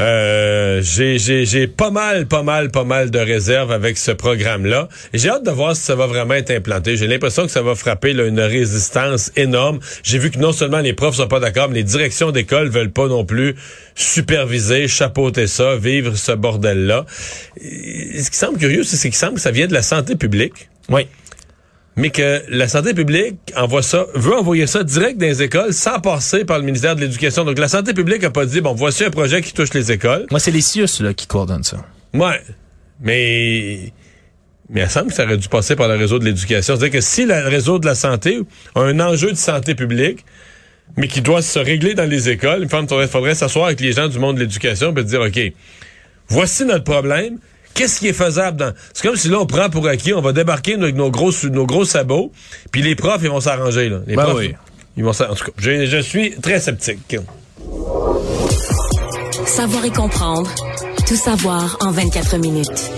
Euh, 0.00 0.80
j'ai, 0.82 1.66
pas 1.66 1.90
mal, 1.90 2.26
pas 2.26 2.42
mal, 2.42 2.70
pas 2.70 2.84
mal 2.84 3.10
de 3.10 3.18
réserves 3.18 3.70
avec 3.70 3.98
ce 3.98 4.10
programme-là. 4.10 4.88
J'ai 5.12 5.28
hâte 5.28 5.44
de 5.44 5.50
voir 5.50 5.76
si 5.76 5.82
ça 5.82 5.94
va 5.94 6.06
vraiment 6.06 6.34
être 6.34 6.50
implanté. 6.50 6.96
J'ai 6.96 7.06
l'impression 7.06 7.44
que 7.44 7.50
ça 7.50 7.62
va 7.62 7.74
frapper 7.74 8.12
une 8.12 8.40
résistance 8.40 9.30
énorme. 9.36 9.80
J'ai 10.02 10.18
vu 10.18 10.30
que 10.30 10.38
non 10.38 10.52
seulement 10.52 10.80
les 10.80 10.94
profs 10.94 11.16
sont 11.16 11.28
pas 11.28 11.40
d'accord, 11.40 11.68
mais 11.68 11.76
les 11.76 11.84
directions 11.84 12.30
d'école 12.30 12.70
veulent 12.70 12.92
pas 12.92 13.08
non 13.08 13.24
plus 13.24 13.54
superviser, 13.94 14.88
chapeauter 14.88 15.46
ça, 15.46 15.76
vivre 15.76 16.16
ce 16.16 16.32
bordel-là. 16.32 17.04
Ce 17.60 18.30
qui 18.30 18.36
semble 18.36 18.58
curieux, 18.58 18.84
c'est 18.84 19.10
semble 19.12 19.34
que 19.34 19.40
ça 19.40 19.50
vient 19.50 19.66
de 19.66 19.74
la 19.74 19.82
santé 19.82 20.16
publique 20.16 20.68
Oui. 20.88 21.06
Mais 21.96 22.10
que 22.10 22.42
la 22.48 22.68
santé 22.68 22.94
publique 22.94 23.36
envoie 23.56 23.82
ça, 23.82 24.06
veut 24.14 24.34
envoyer 24.34 24.66
ça 24.66 24.84
direct 24.84 25.18
dans 25.18 25.26
les 25.26 25.42
écoles 25.42 25.72
sans 25.72 26.00
passer 26.00 26.44
par 26.44 26.58
le 26.58 26.64
ministère 26.64 26.96
de 26.96 27.00
l'Éducation. 27.00 27.44
Donc 27.44 27.58
la 27.58 27.68
santé 27.68 27.94
publique 27.94 28.24
a 28.24 28.30
pas 28.30 28.46
dit 28.46 28.60
bon 28.60 28.74
voici 28.74 29.04
un 29.04 29.10
projet 29.10 29.42
qui 29.42 29.52
touche 29.52 29.74
les 29.74 29.92
écoles. 29.92 30.26
Moi, 30.30 30.40
c'est 30.40 30.50
les 30.50 30.60
CIUS 30.60 31.00
là, 31.00 31.14
qui 31.14 31.26
coordonnent 31.26 31.64
ça. 31.64 31.78
Ouais, 32.14 32.40
mais 33.00 33.92
mais 34.72 34.82
il 34.82 34.88
semble 34.90 35.08
que 35.08 35.14
ça 35.14 35.24
aurait 35.24 35.36
dû 35.36 35.48
passer 35.48 35.74
par 35.74 35.88
le 35.88 35.96
réseau 35.96 36.20
de 36.20 36.24
l'éducation. 36.24 36.76
C'est-à-dire 36.76 37.00
que 37.00 37.04
si 37.04 37.26
le 37.26 37.48
réseau 37.48 37.80
de 37.80 37.86
la 37.86 37.96
santé 37.96 38.40
a 38.76 38.80
un 38.80 39.00
enjeu 39.00 39.32
de 39.32 39.36
santé 39.36 39.74
publique, 39.74 40.24
mais 40.96 41.08
qui 41.08 41.22
doit 41.22 41.42
se 41.42 41.58
régler 41.58 41.94
dans 41.94 42.08
les 42.08 42.28
écoles, 42.28 42.60
il 42.60 42.64
me 42.64 42.86
faudrait, 42.86 43.08
faudrait 43.08 43.34
s'asseoir 43.34 43.66
avec 43.66 43.80
les 43.80 43.92
gens 43.92 44.08
du 44.08 44.18
monde 44.18 44.36
de 44.36 44.40
l'éducation 44.40 44.94
et 44.94 45.04
dire 45.04 45.20
OK, 45.20 45.40
voici 46.28 46.64
notre 46.64 46.84
problème. 46.84 47.38
Qu'est-ce 47.74 48.00
qui 48.00 48.08
est 48.08 48.12
faisable 48.12 48.58
dans... 48.58 48.72
C'est 48.92 49.06
comme 49.06 49.16
si 49.16 49.28
là, 49.28 49.38
on 49.40 49.46
prend 49.46 49.70
pour 49.70 49.86
acquis, 49.88 50.12
on 50.12 50.20
va 50.20 50.32
débarquer 50.32 50.74
avec 50.74 50.94
nos 50.96 51.10
gros, 51.10 51.30
nos 51.50 51.66
gros 51.66 51.84
sabots, 51.84 52.32
puis 52.70 52.82
les 52.82 52.94
profs, 52.94 53.20
ils 53.22 53.30
vont 53.30 53.40
s'arranger, 53.40 53.88
là. 53.88 54.00
Les 54.06 54.16
Ben 54.16 54.24
profs, 54.24 54.36
oui. 54.38 54.54
ils 54.96 55.04
vont 55.04 55.12
s'arranger. 55.12 55.40
En 55.40 55.44
tout 55.44 55.50
cas, 55.52 55.56
je, 55.58 55.86
je 55.86 55.98
suis 55.98 56.32
très 56.40 56.60
sceptique. 56.60 57.16
Savoir 59.46 59.84
et 59.84 59.90
comprendre. 59.90 60.50
Tout 61.06 61.16
savoir 61.16 61.76
en 61.80 61.90
24 61.90 62.38
minutes. 62.38 62.90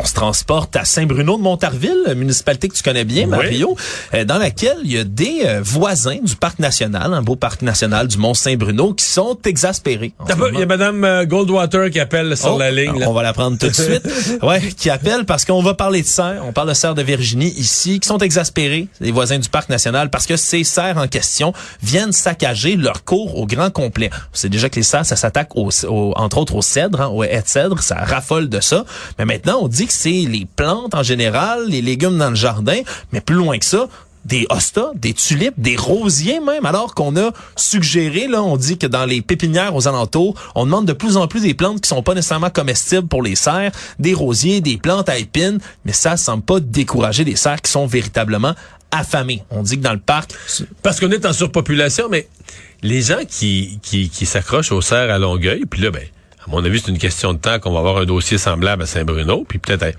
On 0.00 0.04
se 0.04 0.14
transporte 0.14 0.76
à 0.76 0.84
Saint-Bruno 0.84 1.36
de 1.38 1.42
Montarville, 1.42 2.14
municipalité 2.14 2.68
que 2.68 2.74
tu 2.74 2.84
connais 2.84 3.04
bien. 3.04 3.26
Mario, 3.26 3.74
euh, 4.14 4.24
dans 4.24 4.38
laquelle 4.38 4.76
il 4.84 4.92
y 4.92 4.98
a 4.98 5.02
des 5.02 5.42
euh, 5.44 5.60
voisins 5.60 6.18
du 6.22 6.36
parc 6.36 6.60
national, 6.60 7.12
un 7.12 7.22
beau 7.22 7.34
parc 7.34 7.62
national 7.62 8.06
du 8.06 8.16
Mont-Saint-Bruno, 8.16 8.94
qui 8.94 9.04
sont 9.04 9.36
exaspérés. 9.44 10.12
Il 10.52 10.58
y 10.58 10.62
a 10.62 10.66
Madame 10.66 11.02
euh, 11.04 11.24
Goldwater 11.26 11.90
qui 11.90 11.98
appelle 11.98 12.36
sur 12.36 12.54
Oh, 12.54 12.58
la 12.58 12.70
ligne. 12.70 12.96
là. 12.96 13.08
On 13.10 13.12
va 13.12 13.24
la 13.24 13.32
prendre 13.32 13.58
tout 13.58 13.66
de 13.66 13.72
suite. 13.74 14.08
Ouais, 14.42 14.60
qui 14.76 14.88
appelle 14.88 15.24
parce 15.24 15.44
qu'on 15.44 15.62
va 15.62 15.74
parler 15.74 16.02
de 16.02 16.06
cerfs. 16.06 16.42
On 16.46 16.52
parle 16.52 16.68
de 16.68 16.74
cerfs 16.74 16.94
de 16.94 17.02
Virginie 17.02 17.52
ici, 17.56 17.98
qui 17.98 18.06
sont 18.06 18.18
exaspérés, 18.18 18.86
les 19.00 19.10
voisins 19.10 19.38
du 19.40 19.48
parc 19.48 19.68
national, 19.68 20.10
parce 20.10 20.26
que 20.26 20.36
ces 20.36 20.62
cerfs 20.62 20.96
en 20.96 21.08
question 21.08 21.52
viennent 21.82 22.12
saccager 22.12 22.76
leur 22.76 23.02
cours 23.04 23.36
au 23.36 23.46
grand 23.46 23.70
complet. 23.70 24.10
Sait 24.32 24.48
déjà 24.48 24.68
que 24.70 24.76
les 24.76 24.84
cerfs, 24.84 25.06
ça 25.06 25.16
s'attaque 25.16 25.56
au, 25.56 25.70
au- 25.88 26.12
entre 26.16 26.38
autres 26.38 26.54
au 26.54 26.62
cèdre, 26.62 27.00
hein, 27.00 27.08
au 27.08 27.24
haies 27.24 27.42
de 27.42 27.48
cèdre, 27.48 27.82
ça 27.82 27.96
raffole 27.96 28.48
de 28.48 28.60
ça. 28.60 28.84
Mais 29.18 29.24
maintenant, 29.24 29.58
on 29.62 29.66
dit 29.68 29.87
c'est 29.92 30.10
les 30.10 30.46
plantes 30.56 30.94
en 30.94 31.02
général, 31.02 31.68
les 31.68 31.82
légumes 31.82 32.18
dans 32.18 32.30
le 32.30 32.36
jardin, 32.36 32.80
mais 33.12 33.20
plus 33.20 33.36
loin 33.36 33.58
que 33.58 33.64
ça, 33.64 33.88
des 34.24 34.46
hostas, 34.50 34.90
des 34.94 35.14
tulipes, 35.14 35.54
des 35.56 35.76
rosiers 35.76 36.40
même, 36.40 36.66
alors 36.66 36.94
qu'on 36.94 37.16
a 37.16 37.32
suggéré, 37.56 38.28
là, 38.28 38.42
on 38.42 38.56
dit 38.56 38.76
que 38.76 38.86
dans 38.86 39.06
les 39.06 39.22
pépinières 39.22 39.74
aux 39.74 39.88
alentours, 39.88 40.34
on 40.54 40.66
demande 40.66 40.86
de 40.86 40.92
plus 40.92 41.16
en 41.16 41.26
plus 41.26 41.40
des 41.40 41.54
plantes 41.54 41.80
qui 41.80 41.88
sont 41.88 42.02
pas 42.02 42.14
nécessairement 42.14 42.50
comestibles 42.50 43.08
pour 43.08 43.22
les 43.22 43.36
cerfs, 43.36 43.72
des 43.98 44.14
rosiers, 44.14 44.60
des 44.60 44.76
plantes 44.76 45.08
à 45.08 45.18
épines, 45.18 45.58
mais 45.84 45.92
ça 45.92 46.16
semble 46.16 46.42
pas 46.42 46.60
décourager 46.60 47.24
des 47.24 47.36
cerfs 47.36 47.62
qui 47.62 47.70
sont 47.70 47.86
véritablement 47.86 48.54
affamés. 48.90 49.42
On 49.50 49.62
dit 49.62 49.78
que 49.78 49.82
dans 49.82 49.92
le 49.92 49.98
parc, 49.98 50.32
Parce 50.82 51.00
qu'on 51.00 51.10
est 51.10 51.24
en 51.26 51.32
surpopulation, 51.32 52.08
mais 52.10 52.28
les 52.82 53.02
gens 53.02 53.24
qui, 53.28 53.78
qui, 53.82 54.08
qui 54.08 54.26
s'accrochent 54.26 54.72
au 54.72 54.80
cerf 54.80 55.10
à 55.10 55.18
Longueuil, 55.18 55.64
puis 55.68 55.80
là, 55.80 55.90
ben, 55.90 56.04
à 56.48 56.50
mon 56.50 56.64
avis, 56.64 56.80
c'est 56.80 56.90
une 56.90 56.98
question 56.98 57.34
de 57.34 57.38
temps 57.38 57.58
qu'on 57.58 57.72
va 57.72 57.80
avoir 57.80 57.98
un 57.98 58.04
dossier 58.04 58.38
semblable 58.38 58.82
à 58.82 58.86
Saint-Bruno, 58.86 59.44
puis 59.48 59.58
peut-être 59.58 59.82
à- 59.82 59.92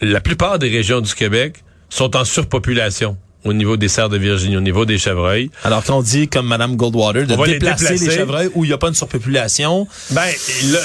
la 0.00 0.20
plupart 0.20 0.58
des 0.58 0.68
régions 0.68 1.00
du 1.00 1.14
Québec 1.14 1.62
sont 1.88 2.16
en 2.16 2.24
surpopulation 2.24 3.16
au 3.44 3.52
niveau 3.52 3.76
des 3.76 3.88
cerfs 3.88 4.08
de 4.08 4.18
Virginie, 4.18 4.56
au 4.56 4.60
niveau 4.60 4.84
des 4.84 4.98
chevreuils. 4.98 5.50
alors 5.64 5.84
qu'on 5.84 6.02
dit, 6.02 6.28
comme 6.28 6.46
Madame 6.46 6.76
Goldwater, 6.76 7.26
de 7.26 7.44
les 7.44 7.52
déplacer 7.52 7.96
les, 7.96 8.10
chevreuils 8.10 8.50
où 8.54 8.64
il 8.64 8.68
n'y 8.68 8.74
a 8.74 8.78
pas 8.78 8.88
une 8.88 8.94
surpopulation. 8.94 9.86
Ben, 10.10 10.26
là, 10.72 10.78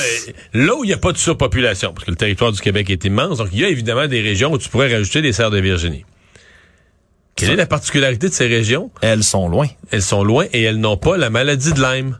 là 0.54 0.76
où 0.76 0.84
il 0.84 0.88
n'y 0.88 0.94
a 0.94 0.98
pas 0.98 1.12
de 1.12 1.18
surpopulation, 1.18 1.94
parce 1.94 2.06
que 2.06 2.12
le 2.12 2.18
territoire 2.18 2.52
du 2.52 2.62
Québec 2.62 2.90
est 2.90 3.04
immense, 3.06 3.40
donc 3.40 3.50
il 3.54 3.60
y 3.60 3.66
a 3.66 3.70
évidemment 3.70 4.08
des 4.08 4.22
régions 4.22 4.52
où 4.54 4.58
tu 4.58 4.70
pourrais 4.70 4.94
rajouter 4.94 5.22
des 5.22 5.34
cerfs 5.34 5.52
de 5.52 5.60
Virginie. 5.60 6.06
Quelle 7.36 7.52
est 7.52 7.56
la 7.56 7.66
particularité 7.66 8.30
de 8.30 8.34
ces 8.34 8.48
régions? 8.48 8.92
Elles 9.02 9.24
sont 9.24 9.50
loin. 9.50 9.68
elles 9.92 10.04
sont 10.04 10.24
loin 10.24 10.46
et 10.54 10.62
elles 10.62 10.80
n'ont 10.80 10.98
pas 10.98 11.18
la 11.18 11.32
maladie 11.32 11.74
de 11.74 11.82
Lyme. 11.82 12.20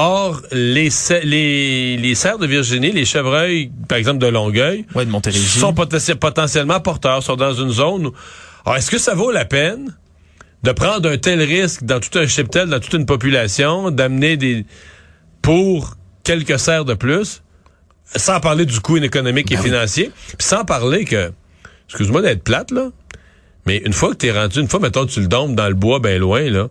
Or, 0.00 0.40
les, 0.52 0.90
les, 1.24 1.96
les 1.96 2.14
cerfs 2.14 2.38
de 2.38 2.46
Virginie, 2.46 2.92
les 2.92 3.04
chevreuils, 3.04 3.72
par 3.88 3.98
exemple 3.98 4.18
de 4.18 4.28
Longueuil, 4.28 4.84
Ouais, 4.94 5.04
de 5.04 5.10
Montérégie. 5.10 5.58
sont 5.58 5.72
poten- 5.72 6.14
potentiellement 6.14 6.78
porteurs, 6.78 7.20
sont 7.22 7.34
dans 7.34 7.52
une 7.52 7.70
zone 7.70 8.06
où... 8.06 8.12
Alors, 8.64 8.76
est-ce 8.76 8.92
que 8.92 8.98
ça 8.98 9.14
vaut 9.16 9.32
la 9.32 9.44
peine 9.44 9.96
de 10.62 10.70
prendre 10.70 11.10
un 11.10 11.18
tel 11.18 11.40
risque 11.42 11.82
dans 11.82 11.98
tout 11.98 12.16
un 12.16 12.28
cheptel, 12.28 12.68
dans 12.68 12.78
toute 12.78 12.92
une 12.92 13.06
population, 13.06 13.90
d'amener 13.90 14.36
des... 14.36 14.64
pour 15.42 15.96
quelques 16.22 16.60
cerfs 16.60 16.84
de 16.84 16.94
plus, 16.94 17.42
sans 18.14 18.38
parler 18.38 18.66
du 18.66 18.78
coût 18.78 18.98
économique 18.98 19.50
et 19.50 19.56
Ben 19.56 19.62
oui. 19.62 19.68
financier, 19.68 20.12
puis 20.38 20.46
sans 20.46 20.64
parler 20.64 21.04
que... 21.06 21.32
Excuse-moi 21.88 22.22
d'être 22.22 22.44
plate, 22.44 22.70
là, 22.70 22.90
mais 23.66 23.78
une 23.78 23.92
fois 23.94 24.10
que 24.10 24.16
t'es 24.18 24.30
rendu, 24.30 24.60
une 24.60 24.68
fois, 24.68 24.78
mettons, 24.78 25.06
tu 25.06 25.20
le 25.20 25.26
dompes 25.26 25.56
dans 25.56 25.68
le 25.68 25.74
bois, 25.74 25.98
ben 25.98 26.20
loin, 26.20 26.42
là, 26.50 26.68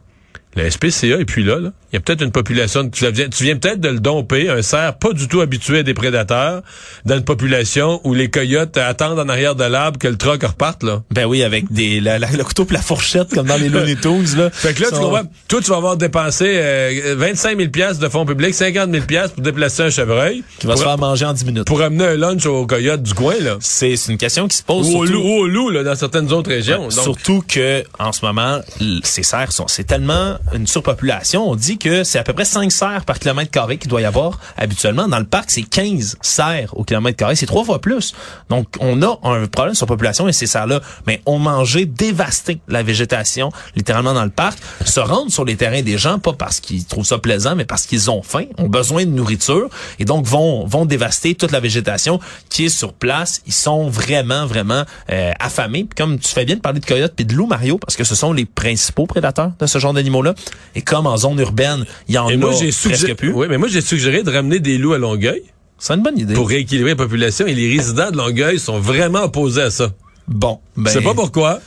la 0.57 0.69
SPCA 0.71 1.19
est 1.19 1.25
puis 1.25 1.43
là, 1.43 1.59
là. 1.59 1.69
Il 1.93 1.95
y 1.95 1.97
a 1.97 1.99
peut-être 2.01 2.21
une 2.21 2.31
population, 2.33 2.89
tu, 2.89 3.09
viens, 3.11 3.29
tu 3.29 3.43
viens 3.45 3.55
peut-être 3.55 3.79
de 3.79 3.87
le 3.87 3.99
domper, 4.01 4.49
un 4.49 4.61
cerf 4.61 4.97
pas 4.97 5.13
du 5.13 5.29
tout 5.29 5.39
habitué 5.39 5.79
à 5.79 5.83
des 5.83 5.93
prédateurs, 5.93 6.61
dans 7.05 7.15
une 7.15 7.23
population 7.23 8.01
où 8.03 8.13
les 8.13 8.29
coyotes 8.29 8.75
attendent 8.75 9.17
en 9.19 9.29
arrière 9.29 9.55
de 9.55 9.63
l'arbre 9.63 9.97
que 9.97 10.09
le 10.09 10.17
truck 10.17 10.43
reparte, 10.43 10.83
là. 10.83 11.01
Ben 11.11 11.25
oui, 11.25 11.43
avec 11.43 11.71
des 11.71 12.01
la, 12.01 12.19
la- 12.19 12.29
le 12.29 12.43
couteau 12.43 12.65
et 12.69 12.73
la 12.73 12.81
fourchette, 12.81 13.33
comme 13.33 13.47
dans 13.47 13.55
les 13.55 13.69
Looney 13.69 13.95
Tunes, 13.95 14.25
là. 14.37 14.49
Fait 14.49 14.73
que 14.73 14.81
là, 14.81 14.89
tu 14.89 14.95
Sont- 14.95 15.01
comprends, 15.03 15.23
toi, 15.47 15.61
tu 15.63 15.69
vas 15.69 15.77
avoir 15.77 15.95
dépensé 15.95 16.45
euh, 16.47 17.15
25 17.17 17.57
000 17.57 17.69
piastres 17.69 18.01
de 18.03 18.09
fonds 18.09 18.25
publics, 18.25 18.53
50 18.53 18.91
000 18.91 19.05
piastres 19.05 19.35
pour 19.35 19.43
déplacer 19.43 19.83
un 19.83 19.89
chevreuil, 19.89 20.43
Qui 20.59 20.67
va 20.67 20.73
pour, 20.73 20.81
se 20.81 20.87
faire 20.87 20.97
manger 20.97 21.25
en 21.25 21.33
10 21.33 21.45
minutes. 21.45 21.65
pour 21.65 21.81
amener 21.81 22.03
un 22.05 22.15
lunch 22.17 22.45
aux 22.47 22.65
coyotes 22.67 23.01
du 23.03 23.13
coin, 23.13 23.35
là. 23.41 23.55
C'est 23.61 23.95
c'est 23.95 24.11
une 24.11 24.17
question 24.17 24.47
qui 24.49 24.57
se 24.57 24.63
pose. 24.63 24.89
Ou 24.89 24.97
au 24.97 25.05
loup, 25.05 25.21
ou 25.23 25.31
au 25.43 25.47
loup, 25.47 25.69
là, 25.69 25.83
dans 25.83 25.95
certaines 25.95 26.33
autres 26.33 26.49
régions. 26.49 26.81
Donc, 26.83 26.91
Surtout 26.91 27.43
que 27.47 27.83
en 27.97 28.11
ce 28.11 28.25
moment, 28.25 28.59
ces 29.03 29.23
cerfs 29.23 29.53
sont 29.53 29.67
c'est 29.69 29.85
tellement 29.85 30.37
une 30.53 30.67
surpopulation. 30.67 31.49
On 31.49 31.55
dit 31.55 31.77
que 31.77 32.03
c'est 32.03 32.19
à 32.19 32.23
peu 32.23 32.33
près 32.33 32.45
5 32.45 32.71
cerfs 32.71 33.05
par 33.05 33.19
kilomètre 33.19 33.51
carré 33.51 33.77
qu'il 33.77 33.89
doit 33.89 34.01
y 34.01 34.05
avoir 34.05 34.39
habituellement. 34.57 35.07
Dans 35.07 35.19
le 35.19 35.25
parc, 35.25 35.51
c'est 35.51 35.63
15 35.63 36.17
cerfs 36.21 36.77
au 36.77 36.83
kilomètre 36.83 37.17
carré. 37.17 37.35
C'est 37.35 37.45
trois 37.45 37.63
fois 37.63 37.79
plus. 37.79 38.13
Donc, 38.49 38.67
on 38.79 39.01
a 39.01 39.19
un 39.23 39.47
problème 39.47 39.73
de 39.73 39.77
surpopulation 39.77 40.27
et 40.27 40.33
ces 40.33 40.47
cerfs-là, 40.47 40.81
mais 41.05 41.21
ont 41.25 41.39
mangé, 41.39 41.85
dévasté 41.85 42.59
la 42.67 42.83
végétation 42.83 43.51
littéralement 43.75 44.13
dans 44.13 44.23
le 44.23 44.29
parc, 44.29 44.59
se 44.85 44.99
rendent 44.99 45.31
sur 45.31 45.45
les 45.45 45.55
terrains 45.55 45.81
des 45.81 45.97
gens, 45.97 46.19
pas 46.19 46.33
parce 46.33 46.59
qu'ils 46.59 46.85
trouvent 46.85 47.05
ça 47.05 47.17
plaisant, 47.17 47.55
mais 47.55 47.65
parce 47.65 47.85
qu'ils 47.85 48.09
ont 48.09 48.21
faim, 48.21 48.45
ont 48.57 48.67
besoin 48.67 49.05
de 49.05 49.11
nourriture 49.11 49.69
et 49.99 50.05
donc 50.05 50.25
vont, 50.25 50.65
vont 50.65 50.85
dévaster 50.85 51.35
toute 51.35 51.51
la 51.51 51.59
végétation 51.59 52.19
qui 52.49 52.65
est 52.65 52.69
sur 52.69 52.93
place. 52.93 53.41
Ils 53.45 53.53
sont 53.53 53.89
vraiment, 53.89 54.45
vraiment 54.45 54.83
euh, 55.11 55.31
affamés. 55.39 55.87
Comme 55.95 56.19
tu 56.19 56.29
fais 56.29 56.45
bien 56.45 56.55
de 56.55 56.61
parler 56.61 56.79
de 56.79 56.85
coyotes 56.85 57.13
puis 57.15 57.25
de 57.25 57.33
loups, 57.33 57.47
Mario, 57.47 57.77
parce 57.77 57.95
que 57.95 58.03
ce 58.03 58.15
sont 58.15 58.33
les 58.33 58.45
principaux 58.45 59.05
prédateurs 59.05 59.51
de 59.59 59.65
ce 59.65 59.79
genre 59.79 59.93
d'animaux-là. 59.93 60.26
Et 60.75 60.81
comme 60.81 61.07
en 61.07 61.17
zone 61.17 61.39
urbaine, 61.39 61.85
il 62.07 62.15
y 62.15 62.17
en 62.17 62.29
et 62.29 62.33
a 62.33 62.37
moi, 62.37 62.53
suggéré, 62.53 63.15
plus. 63.15 63.31
oui, 63.31 63.47
mais 63.49 63.57
moi, 63.57 63.67
j'ai 63.67 63.81
suggéré 63.81 64.23
de 64.23 64.31
ramener 64.31 64.59
des 64.59 64.77
loups 64.77 64.93
à 64.93 64.97
Longueuil. 64.97 65.43
C'est 65.79 65.93
une 65.93 66.01
bonne 66.01 66.17
idée. 66.17 66.33
pour 66.33 66.49
rééquilibrer 66.49 66.91
la 66.91 66.95
population 66.95 67.45
et 67.45 67.53
les 67.53 67.75
résidents 67.77 68.09
de 68.09 68.17
Longueuil 68.17 68.57
sont 68.57 68.79
vraiment 68.79 69.23
opposés 69.23 69.61
à 69.61 69.69
ça. 69.69 69.91
Bon, 70.27 70.59
ben, 70.75 70.89
Je 70.89 70.93
sais 70.97 71.03
pas 71.03 71.13
pourquoi. 71.13 71.59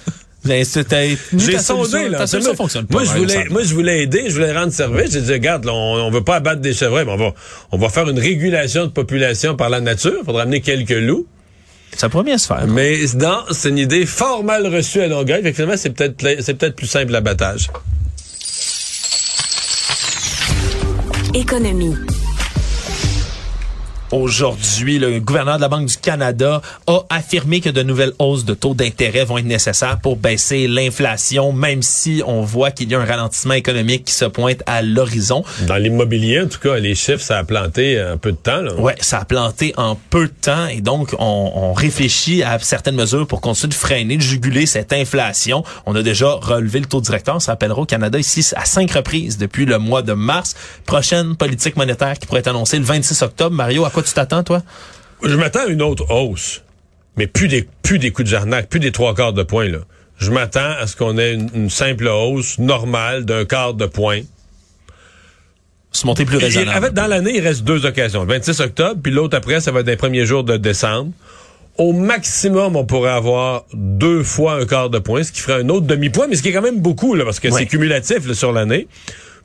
Ben, 0.44 0.64
c'était- 0.64 1.16
J'ai 1.36 1.58
sondé, 1.58 2.08
là. 2.08 2.24
moi, 2.42 2.54
fonctionne 2.54 2.86
pas. 2.86 2.94
moi, 2.94 3.04
je 3.04 3.10
voulais, 3.18 3.34
ça. 3.34 3.50
moi, 3.50 3.62
je 3.62 3.74
voulais 3.74 4.02
aider, 4.02 4.24
je 4.28 4.34
voulais 4.34 4.52
rendre 4.56 4.72
service. 4.72 5.12
J'ai 5.12 5.20
dit, 5.20 5.32
regarde, 5.32 5.64
là, 5.66 5.72
on, 5.74 6.06
on 6.06 6.10
veut 6.10 6.24
pas 6.24 6.36
abattre 6.36 6.60
des 6.62 6.72
chevreuils, 6.72 7.04
mais 7.04 7.12
on 7.12 7.16
va, 7.18 7.34
on 7.72 7.78
va 7.78 7.88
faire 7.90 8.08
une 8.08 8.18
régulation 8.18 8.86
de 8.86 8.90
population 8.90 9.54
par 9.54 9.68
la 9.70 9.80
nature. 9.80 10.22
Faudra 10.24 10.42
amener 10.42 10.60
quelques 10.62 10.90
loups. 10.90 11.26
Ça 11.96 12.08
pourrait 12.08 12.24
bien 12.24 12.38
se 12.38 12.46
faire. 12.46 12.66
Mais 12.66 12.98
non, 13.16 13.40
c'est 13.50 13.68
une 13.68 13.78
idée 13.78 14.06
fort 14.06 14.42
mal 14.42 14.66
reçue 14.66 15.00
à 15.02 15.08
Longueuil. 15.08 15.42
Fait 15.42 15.50
que 15.50 15.56
finalement, 15.56 15.76
c'est 15.76 15.90
peut-être, 15.90 16.24
c'est 16.42 16.54
peut-être 16.54 16.74
plus 16.76 16.86
simple 16.86 17.12
l'abattage. 17.12 17.68
Économie. 21.34 22.19
Aujourd'hui, 24.12 24.98
le 24.98 25.20
gouverneur 25.20 25.56
de 25.56 25.60
la 25.60 25.68
Banque 25.68 25.86
du 25.86 25.96
Canada 25.96 26.60
a 26.88 27.02
affirmé 27.10 27.60
que 27.60 27.68
de 27.68 27.84
nouvelles 27.84 28.12
hausses 28.18 28.44
de 28.44 28.54
taux 28.54 28.74
d'intérêt 28.74 29.24
vont 29.24 29.38
être 29.38 29.44
nécessaires 29.44 30.00
pour 30.00 30.16
baisser 30.16 30.66
l'inflation, 30.66 31.52
même 31.52 31.80
si 31.80 32.20
on 32.26 32.40
voit 32.42 32.72
qu'il 32.72 32.90
y 32.90 32.96
a 32.96 33.00
un 33.00 33.04
ralentissement 33.04 33.54
économique 33.54 34.06
qui 34.06 34.14
se 34.14 34.24
pointe 34.24 34.64
à 34.66 34.82
l'horizon. 34.82 35.44
Dans 35.68 35.76
l'immobilier, 35.76 36.40
en 36.40 36.48
tout 36.48 36.58
cas, 36.58 36.76
les 36.78 36.96
chiffres, 36.96 37.22
ça 37.22 37.38
a 37.38 37.44
planté 37.44 38.00
un 38.00 38.16
peu 38.16 38.32
de 38.32 38.36
temps, 38.36 38.60
là. 38.60 38.74
Ouais, 38.74 38.96
ça 38.98 39.20
a 39.20 39.24
planté 39.24 39.74
en 39.76 39.94
peu 39.94 40.26
de 40.26 40.32
temps 40.32 40.66
et 40.66 40.80
donc 40.80 41.14
on, 41.20 41.52
on 41.54 41.72
réfléchit 41.72 42.42
à 42.42 42.58
certaines 42.58 42.96
mesures 42.96 43.28
pour 43.28 43.40
continuer 43.40 43.70
de 43.70 43.74
freiner, 43.74 44.16
de 44.16 44.22
juguler 44.22 44.66
cette 44.66 44.92
inflation. 44.92 45.62
On 45.86 45.94
a 45.94 46.02
déjà 46.02 46.32
relevé 46.32 46.80
le 46.80 46.86
taux 46.86 47.00
directeur, 47.00 47.36
on 47.36 47.40
se 47.40 47.46
rappellera 47.46 47.80
au 47.80 47.86
Canada 47.86 48.18
ici 48.18 48.44
à 48.56 48.64
cinq 48.64 48.90
reprises 48.90 49.38
depuis 49.38 49.66
le 49.66 49.78
mois 49.78 50.02
de 50.02 50.14
mars. 50.14 50.56
Prochaine 50.84 51.36
politique 51.36 51.76
monétaire 51.76 52.18
qui 52.18 52.26
pourrait 52.26 52.40
être 52.40 52.48
annoncée 52.48 52.78
le 52.78 52.84
26 52.84 53.22
octobre. 53.22 53.54
Mario, 53.54 53.84
à 53.84 53.90
quoi 53.90 53.99
tu 54.02 54.14
t'attends 54.14 54.42
toi? 54.42 54.62
Je 55.22 55.34
m'attends 55.34 55.66
à 55.66 55.66
une 55.66 55.82
autre 55.82 56.10
hausse, 56.10 56.62
mais 57.16 57.26
plus 57.26 57.48
des, 57.48 57.68
plus 57.82 57.98
des 57.98 58.10
coups 58.10 58.26
de 58.26 58.30
jarnac, 58.30 58.68
plus 58.68 58.80
des 58.80 58.92
trois 58.92 59.14
quarts 59.14 59.32
de 59.32 59.42
point, 59.42 59.68
là. 59.68 59.78
Je 60.18 60.30
m'attends 60.30 60.72
à 60.78 60.86
ce 60.86 60.96
qu'on 60.96 61.16
ait 61.16 61.32
une, 61.32 61.48
une 61.54 61.70
simple 61.70 62.06
hausse 62.06 62.58
normale 62.58 63.24
d'un 63.24 63.46
quart 63.46 63.72
de 63.72 63.86
point. 63.86 64.20
Se 65.92 66.06
monter 66.06 66.24
plus 66.24 66.36
raisonnable. 66.36 66.78
en 66.78 66.82
fait, 66.82 66.94
dans 66.94 67.06
l'année, 67.06 67.36
il 67.36 67.40
reste 67.40 67.64
deux 67.64 67.84
occasions. 67.86 68.22
Le 68.22 68.28
26 68.28 68.60
octobre, 68.60 69.00
puis 69.02 69.12
l'autre 69.12 69.36
après, 69.36 69.60
ça 69.60 69.72
va 69.72 69.80
être 69.80 69.86
les 69.86 69.96
premiers 69.96 70.26
jours 70.26 70.44
de 70.44 70.56
décembre. 70.56 71.10
Au 71.78 71.92
maximum, 71.92 72.76
on 72.76 72.84
pourrait 72.84 73.10
avoir 73.10 73.64
deux 73.72 74.22
fois 74.22 74.60
un 74.60 74.66
quart 74.66 74.90
de 74.90 74.98
point, 74.98 75.22
ce 75.22 75.32
qui 75.32 75.40
ferait 75.40 75.62
un 75.62 75.68
autre 75.70 75.86
demi-point, 75.86 76.26
mais 76.28 76.36
ce 76.36 76.42
qui 76.42 76.50
est 76.50 76.52
quand 76.52 76.62
même 76.62 76.80
beaucoup, 76.80 77.14
là, 77.14 77.24
parce 77.24 77.40
que 77.40 77.50
c'est 77.50 77.66
cumulatif 77.66 78.26
là, 78.28 78.34
sur 78.34 78.52
l'année. 78.52 78.86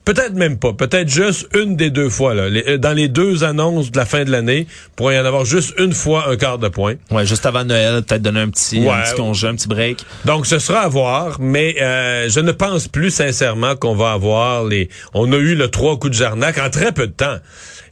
Peut-être 0.05 0.33
même 0.35 0.57
pas. 0.59 0.71
Peut-être 0.73 1.09
juste 1.09 1.47
une 1.55 1.75
des 1.75 1.89
deux 1.89 2.09
fois. 2.09 2.35
Là. 2.35 2.47
Les- 2.47 2.63
euh, 2.67 2.77
dans 2.77 2.93
les 2.93 3.07
deux 3.07 3.43
annonces 3.43 3.91
de 3.91 3.97
la 3.97 4.05
fin 4.05 4.23
de 4.23 4.29
l'année, 4.31 4.67
pourrait 4.95 5.15
y 5.15 5.19
en 5.19 5.25
avoir 5.25 5.45
juste 5.45 5.73
une 5.79 5.93
fois 5.93 6.29
un 6.29 6.37
quart 6.37 6.59
de 6.59 6.67
point. 6.67 6.93
Ouais, 7.09 7.25
juste 7.25 7.45
avant 7.47 7.63
Noël, 7.65 8.03
peut-être 8.03 8.21
donner 8.21 8.41
un 8.41 8.49
petit, 8.49 8.87
un 8.87 9.01
petit 9.01 9.15
congé, 9.15 9.47
un 9.47 9.55
petit 9.55 9.67
break. 9.67 10.05
Donc, 10.25 10.45
ce 10.45 10.59
sera 10.59 10.81
à 10.81 10.87
voir, 10.87 11.37
mais 11.39 11.75
euh, 11.81 12.29
je 12.29 12.39
ne 12.39 12.51
pense 12.51 12.87
plus 12.87 13.09
sincèrement 13.09 13.75
qu'on 13.75 13.95
va 13.95 14.11
avoir 14.11 14.63
les... 14.63 14.89
On 15.15 15.33
a 15.33 15.37
eu 15.37 15.55
le 15.55 15.69
trois 15.69 15.97
coups 15.97 16.11
de 16.11 16.17
jarnac 16.17 16.59
en 16.59 16.69
très 16.69 16.91
peu 16.91 17.07
de 17.07 17.13
temps. 17.13 17.37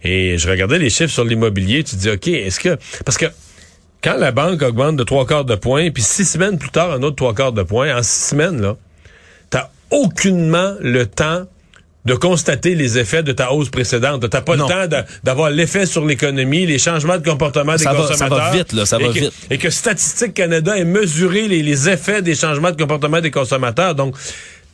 Et 0.03 0.37
je 0.37 0.49
regardais 0.49 0.77
les 0.77 0.91
chiffres 0.91 1.13
sur 1.13 1.25
l'immobilier, 1.25 1.83
tu 1.83 1.95
te 1.95 2.01
dis, 2.01 2.09
OK, 2.11 2.27
est-ce 2.27 2.59
que... 2.59 2.77
Parce 3.05 3.17
que 3.17 3.25
quand 4.03 4.17
la 4.17 4.31
banque 4.31 4.61
augmente 4.61 4.97
de 4.97 5.03
trois 5.03 5.25
quarts 5.25 5.45
de 5.45 5.55
point, 5.55 5.89
puis 5.89 6.03
six 6.03 6.25
semaines 6.25 6.59
plus 6.59 6.69
tard, 6.69 6.91
un 6.91 7.01
autre 7.01 7.15
trois 7.15 7.33
quarts 7.33 7.53
de 7.53 7.63
point, 7.63 7.97
en 7.97 8.03
six 8.03 8.29
semaines, 8.29 8.61
là, 8.61 8.75
t'as 9.49 9.69
aucunement 9.89 10.73
le 10.81 11.05
temps 11.07 11.45
de 12.05 12.15
constater 12.15 12.75
les 12.75 12.97
effets 12.97 13.23
de 13.23 13.31
ta 13.31 13.51
hausse 13.53 13.69
précédente. 13.69 14.29
T'as 14.29 14.41
pas 14.41 14.55
Non. 14.57 14.67
le 14.67 14.87
temps 14.89 14.97
d'avoir 15.23 15.49
l'effet 15.49 15.85
sur 15.85 16.05
l'économie, 16.05 16.65
les 16.65 16.77
changements 16.79 17.17
de 17.17 17.27
comportement 17.27 17.75
des 17.75 17.83
Ça 17.83 17.93
va- 17.93 18.01
ça 18.07 18.13
va 18.15 18.29
consommateurs. 18.29 18.51
vite, 18.53 18.73
là, 18.73 18.85
ça 18.85 18.97
et 18.99 19.03
va 19.07 19.13
que, 19.13 19.19
vite. 19.19 19.33
Et 19.49 19.57
que 19.57 19.69
Statistique 19.69 20.33
Canada 20.33 20.77
ait 20.77 20.83
mesuré 20.85 21.47
les, 21.47 21.63
les 21.63 21.89
effets 21.89 22.21
des 22.21 22.35
changements 22.35 22.71
de 22.71 22.75
comportement 22.81 23.21
des 23.21 23.31
consommateurs. 23.31 23.95
Donc, 23.95 24.15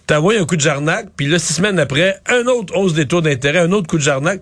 t'as 0.07 0.17
envoyé 0.17 0.39
un 0.39 0.45
coup 0.45 0.55
de 0.55 0.61
jarnac, 0.61 1.05
puis 1.15 1.27
là, 1.27 1.37
six 1.37 1.53
semaines 1.53 1.77
après, 1.77 2.19
un 2.27 2.47
autre 2.47 2.75
hausse 2.75 2.93
des 2.95 3.05
taux 3.07 3.21
d'intérêt, 3.21 3.59
un 3.59 3.71
autre 3.73 3.85
coup 3.85 3.97
de 3.99 4.03
jarnac. 4.03 4.41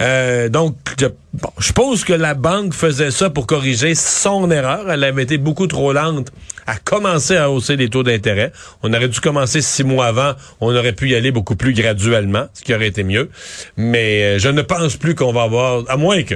Euh, 0.00 0.48
donc, 0.48 0.76
je, 1.00 1.06
bon, 1.34 1.50
je 1.58 1.66
suppose 1.66 2.04
que 2.04 2.12
la 2.12 2.34
banque 2.34 2.72
faisait 2.72 3.10
ça 3.10 3.28
pour 3.30 3.48
corriger 3.48 3.96
son 3.96 4.48
erreur. 4.52 4.88
Elle 4.88 5.02
avait 5.02 5.24
été 5.24 5.36
beaucoup 5.38 5.66
trop 5.66 5.92
lente 5.92 6.28
à 6.68 6.76
commencer 6.76 7.34
à 7.34 7.50
hausser 7.50 7.76
les 7.76 7.88
taux 7.88 8.02
d'intérêt. 8.02 8.52
On 8.82 8.92
aurait 8.92 9.08
dû 9.08 9.20
commencer 9.20 9.62
six 9.62 9.84
mois 9.84 10.06
avant. 10.06 10.34
On 10.60 10.76
aurait 10.76 10.92
pu 10.92 11.08
y 11.08 11.14
aller 11.14 11.32
beaucoup 11.32 11.56
plus 11.56 11.72
graduellement, 11.72 12.46
ce 12.52 12.62
qui 12.62 12.74
aurait 12.74 12.88
été 12.88 13.04
mieux. 13.04 13.30
Mais 13.78 14.22
euh, 14.22 14.38
je 14.38 14.50
ne 14.50 14.60
pense 14.60 14.96
plus 14.96 15.14
qu'on 15.14 15.32
va 15.32 15.44
avoir, 15.44 15.84
à 15.88 15.96
moins 15.96 16.22
que 16.22 16.34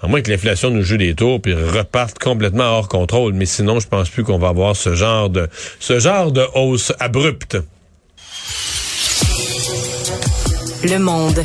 à 0.00 0.06
moins 0.06 0.22
que 0.22 0.30
l'inflation 0.30 0.70
nous 0.70 0.82
joue 0.82 0.96
des 0.96 1.16
tours 1.16 1.42
puis 1.42 1.54
reparte 1.54 2.20
complètement 2.20 2.62
hors 2.62 2.88
contrôle. 2.88 3.32
Mais 3.32 3.46
sinon, 3.46 3.80
je 3.80 3.88
pense 3.88 4.08
plus 4.10 4.22
qu'on 4.22 4.38
va 4.38 4.48
avoir 4.48 4.76
ce 4.76 4.94
genre 4.94 5.28
de 5.28 5.48
ce 5.80 5.98
genre 5.98 6.30
de 6.30 6.44
hausse 6.54 6.92
abrupte. 7.00 7.58
Le 10.84 10.98
monde. 10.98 11.44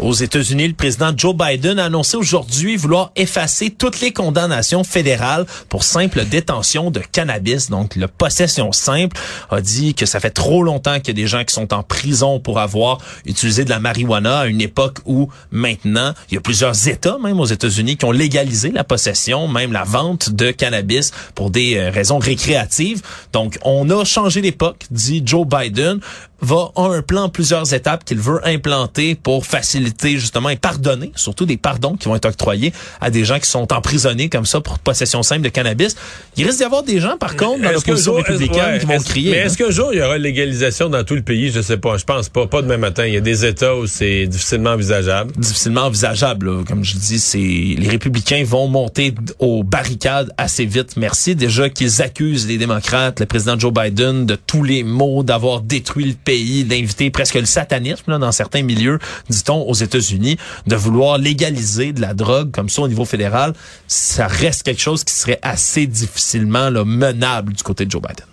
Aux 0.00 0.12
États-Unis, 0.14 0.68
le 0.68 0.74
président 0.74 1.10
Joe 1.16 1.34
Biden 1.34 1.80
a 1.80 1.86
annoncé 1.86 2.16
aujourd'hui 2.16 2.76
vouloir 2.76 3.10
effacer 3.16 3.70
toutes 3.70 4.00
les 4.00 4.12
condamnations 4.12 4.84
fédérales 4.84 5.44
pour 5.68 5.82
simple 5.82 6.24
détention 6.24 6.92
de 6.92 7.00
cannabis. 7.00 7.68
Donc, 7.68 7.96
la 7.96 8.06
possession 8.06 8.70
simple 8.70 9.16
a 9.50 9.60
dit 9.60 9.94
que 9.94 10.06
ça 10.06 10.20
fait 10.20 10.30
trop 10.30 10.62
longtemps 10.62 11.00
qu'il 11.00 11.08
y 11.08 11.20
a 11.20 11.24
des 11.24 11.26
gens 11.26 11.42
qui 11.42 11.52
sont 11.52 11.74
en 11.74 11.82
prison 11.82 12.38
pour 12.38 12.60
avoir 12.60 12.98
utilisé 13.26 13.64
de 13.64 13.70
la 13.70 13.80
marijuana 13.80 14.40
à 14.40 14.46
une 14.46 14.60
époque 14.60 14.98
où 15.04 15.30
maintenant, 15.50 16.14
il 16.30 16.34
y 16.34 16.38
a 16.38 16.40
plusieurs 16.40 16.86
États, 16.86 17.18
même 17.18 17.40
aux 17.40 17.46
États-Unis, 17.46 17.96
qui 17.96 18.04
ont 18.04 18.12
légalisé 18.12 18.70
la 18.70 18.84
possession, 18.84 19.48
même 19.48 19.72
la 19.72 19.82
vente 19.82 20.30
de 20.30 20.52
cannabis 20.52 21.10
pour 21.34 21.50
des 21.50 21.76
euh, 21.76 21.90
raisons 21.90 22.18
récréatives. 22.18 23.02
Donc, 23.32 23.58
on 23.64 23.90
a 23.90 24.04
changé 24.04 24.42
d'époque, 24.42 24.86
dit 24.92 25.22
Joe 25.24 25.44
Biden 25.44 25.98
va 26.40 26.70
a 26.76 26.88
un 26.88 27.02
plan 27.02 27.28
plusieurs 27.28 27.72
étapes 27.74 28.04
qu'il 28.04 28.18
veut 28.18 28.40
implanter 28.46 29.14
pour 29.14 29.46
faciliter 29.46 30.18
justement 30.18 30.48
et 30.50 30.56
pardonner, 30.56 31.12
surtout 31.16 31.46
des 31.46 31.56
pardons 31.56 31.96
qui 31.96 32.08
vont 32.08 32.16
être 32.16 32.26
octroyés 32.28 32.72
à 33.00 33.10
des 33.10 33.24
gens 33.24 33.38
qui 33.38 33.48
sont 33.48 33.72
emprisonnés 33.72 34.28
comme 34.28 34.46
ça 34.46 34.60
pour 34.60 34.78
possession 34.78 35.22
simple 35.22 35.42
de 35.42 35.48
cannabis. 35.48 35.96
Il 36.36 36.44
risque 36.44 36.58
d'y 36.58 36.64
avoir 36.64 36.82
des 36.82 37.00
gens, 37.00 37.16
par 37.16 37.36
contre, 37.36 37.62
dans 37.62 37.72
l'opposition 37.72 38.14
républicaine 38.14 38.74
ouais, 38.74 38.78
qui 38.78 38.86
vont 38.86 38.98
crier. 38.98 39.30
Mais 39.32 39.38
est-ce 39.38 39.56
qu'un 39.56 39.70
jour, 39.70 39.90
il 39.92 39.98
y 39.98 40.02
aura 40.02 40.18
légalisation 40.18 40.88
dans 40.88 41.04
tout 41.04 41.14
le 41.14 41.22
pays? 41.22 41.50
Je 41.50 41.60
sais 41.60 41.76
pas. 41.78 41.96
Je 41.96 42.04
pense 42.04 42.28
pas. 42.28 42.46
Pas 42.46 42.62
demain 42.62 42.76
matin. 42.76 43.06
Il 43.06 43.14
y 43.14 43.16
a 43.16 43.20
des 43.20 43.44
États 43.44 43.74
où 43.74 43.86
c'est 43.86 44.26
difficilement 44.26 44.70
envisageable. 44.70 45.32
difficilement 45.36 45.82
envisageable. 45.82 46.46
là. 46.46 46.64
Comme 46.66 46.84
je 46.84 46.96
dis, 46.96 47.18
c'est 47.18 47.38
les 47.38 47.88
républicains 47.88 48.44
vont 48.44 48.68
monter 48.68 49.14
aux 49.38 49.62
barricades 49.62 50.32
assez 50.36 50.64
vite. 50.64 50.96
Merci 50.96 51.34
déjà 51.34 51.68
qu'ils 51.68 52.02
accusent 52.02 52.46
les 52.46 52.58
démocrates, 52.58 53.20
le 53.20 53.26
président 53.26 53.58
Joe 53.58 53.72
Biden, 53.72 54.26
de 54.26 54.36
tous 54.36 54.62
les 54.62 54.84
maux, 54.84 55.22
d'avoir 55.22 55.60
détruit 55.60 56.06
le 56.06 56.14
pays, 56.28 56.64
d'inviter 56.64 57.10
presque 57.10 57.36
le 57.36 57.46
satanisme 57.46 58.18
dans 58.18 58.32
certains 58.32 58.62
milieux, 58.62 58.98
dit-on, 59.30 59.62
aux 59.62 59.72
États-Unis, 59.72 60.36
de 60.66 60.76
vouloir 60.76 61.16
légaliser 61.16 61.94
de 61.94 62.02
la 62.02 62.12
drogue 62.12 62.50
comme 62.50 62.68
ça 62.68 62.82
au 62.82 62.88
niveau 62.88 63.06
fédéral. 63.06 63.54
Ça 63.86 64.26
reste 64.26 64.62
quelque 64.62 64.82
chose 64.82 65.04
qui 65.04 65.14
serait 65.14 65.38
assez 65.40 65.86
difficilement 65.86 66.70
menable 66.84 67.54
du 67.54 67.62
côté 67.62 67.86
de 67.86 67.90
Joe 67.90 68.02
Biden. 68.02 68.26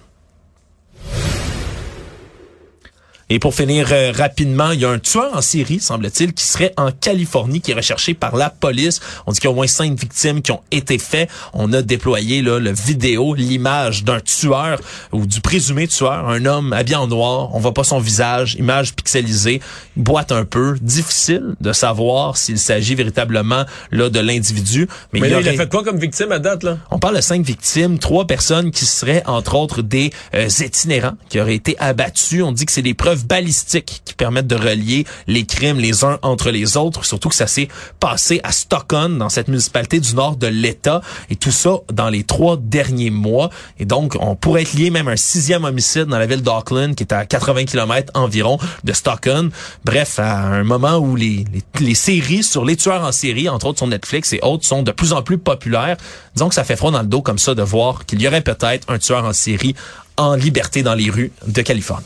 Et 3.31 3.39
pour 3.39 3.55
finir 3.55 3.88
euh, 3.91 4.11
rapidement, 4.15 4.69
il 4.69 4.81
y 4.81 4.85
a 4.85 4.89
un 4.91 4.99
tueur 4.99 5.35
en 5.35 5.41
série, 5.41 5.79
semble-t-il, 5.79 6.31
qui 6.33 6.43
serait 6.43 6.73
en 6.77 6.91
Californie, 6.91 7.59
qui 7.59 7.71
est 7.71 7.75
recherché 7.75 8.13
par 8.13 8.35
la 8.35 8.51
police. 8.51 8.99
On 9.25 9.31
dit 9.31 9.39
qu'il 9.39 9.47
y 9.47 9.47
a 9.47 9.51
au 9.51 9.55
moins 9.55 9.65
cinq 9.65 9.99
victimes 9.99 10.43
qui 10.43 10.51
ont 10.51 10.61
été 10.69 10.99
faites. 10.99 11.27
On 11.53 11.73
a 11.73 11.81
déployé 11.81 12.43
là, 12.43 12.59
le 12.59 12.71
vidéo, 12.71 13.33
l'image 13.33 14.03
d'un 14.03 14.19
tueur 14.19 14.79
ou 15.11 15.25
du 15.25 15.41
présumé 15.41 15.88
tueur, 15.88 16.29
un 16.29 16.45
homme 16.45 16.71
habillé 16.71 16.97
en 16.97 17.07
noir. 17.07 17.49
On 17.55 17.59
voit 17.59 17.73
pas 17.73 17.83
son 17.83 17.97
visage, 17.97 18.55
image 18.59 18.93
pixelisée, 18.93 19.59
il 19.97 20.03
boite 20.03 20.31
un 20.31 20.45
peu. 20.45 20.75
Difficile 20.79 21.55
de 21.61 21.73
savoir 21.73 22.38
s'il 22.38 22.59
s'agit 22.59 22.93
véritablement 22.93 23.65
là 23.91 24.09
de 24.09 24.19
l'individu. 24.19 24.88
Mais, 25.13 25.19
il 25.19 25.25
y 25.25 25.29
là, 25.29 25.39
il 25.41 25.47
a 25.47 25.49
aurait- 25.49 25.57
fait 25.57 25.69
quoi 25.69 25.83
comme 25.83 25.97
victime 25.97 26.31
à 26.31 26.38
date, 26.38 26.61
là? 26.61 26.77
on 26.91 26.99
parle 26.99 27.15
de 27.15 27.21
cinq 27.21 27.43
victimes, 27.43 27.97
trois 27.97 28.27
personnes 28.27 28.69
qui 28.69 28.85
seraient 28.85 29.23
entre 29.25 29.55
autres 29.55 29.81
des 29.81 30.11
euh, 30.35 30.47
itinérants 30.59 31.15
qui 31.27 31.39
auraient 31.39 31.55
été 31.55 31.75
abattus. 31.79 32.43
On 32.43 32.51
dit 32.51 32.67
que 32.67 32.71
c'est 32.71 32.83
des 32.83 32.93
preuves 32.93 33.14
balistiques 33.15 34.01
qui 34.06 34.13
permettent 34.13 34.47
de 34.47 34.56
relier 34.56 35.06
les 35.28 35.45
crimes 35.45 35.80
les 35.80 36.04
uns 36.04 36.19
entre 36.21 36.51
les 36.51 36.78
autres. 36.78 37.06
Surtout 37.06 37.30
que 37.30 37.36
ça 37.36 37.47
s'est 37.47 37.67
passé 37.99 38.41
à 38.43 38.51
Stockton, 38.51 39.10
dans 39.10 39.30
cette 39.30 39.47
municipalité 39.47 39.99
du 39.99 40.13
nord 40.15 40.36
de 40.36 40.47
l'État, 40.47 41.01
et 41.30 41.36
tout 41.36 41.51
ça 41.51 41.78
dans 41.91 42.10
les 42.10 42.23
trois 42.23 42.58
derniers 42.58 43.10
mois. 43.10 43.49
Et 43.80 43.86
donc, 43.86 44.17
on 44.19 44.36
pourrait 44.36 44.63
être 44.63 44.73
lié 44.73 44.89
même 44.89 45.08
à 45.08 45.12
un 45.12 45.15
sixième 45.15 45.63
homicide 45.63 46.06
dans 46.06 46.19
la 46.19 46.25
ville 46.25 46.41
d'Auckland, 46.41 46.95
qui 46.95 47.04
est 47.04 47.13
à 47.13 47.25
80 47.25 47.65
km 47.65 48.12
environ 48.13 48.58
de 48.84 48.93
Stockton. 48.93 49.49
Bref, 49.84 50.19
à 50.19 50.39
un 50.39 50.63
moment 50.63 50.97
où 50.97 51.15
les, 51.15 51.45
les, 51.54 51.86
les 51.86 51.95
séries 51.95 52.43
sur 52.43 52.65
les 52.65 52.75
tueurs 52.75 53.04
en 53.04 53.12
série, 53.12 53.49
entre 53.49 53.67
autres 53.67 53.80
sur 53.80 53.88
Netflix 53.88 54.34
et 54.34 54.39
autres, 54.41 54.65
sont 54.65 54.84
de 54.84 54.91
plus 54.91 55.13
en 55.13 55.21
plus 55.21 55.38
populaires. 55.38 55.97
Disons 56.36 56.49
que 56.49 56.56
ça 56.56 56.63
fait 56.63 56.75
froid 56.75 56.91
dans 56.91 57.01
le 57.01 57.08
dos 57.08 57.21
comme 57.21 57.39
ça 57.39 57.56
de 57.56 57.62
voir 57.62 58.06
qu'il 58.06 58.21
y 58.21 58.28
aurait 58.28 58.41
peut-être 58.41 58.89
un 58.89 58.97
tueur 58.97 59.25
en 59.25 59.34
série 59.34 59.75
en 60.17 60.36
liberté 60.36 60.84
dans 60.84 60.95
les 60.95 61.10
rues 61.10 61.32
de 61.47 61.62
Californie. 61.62 62.06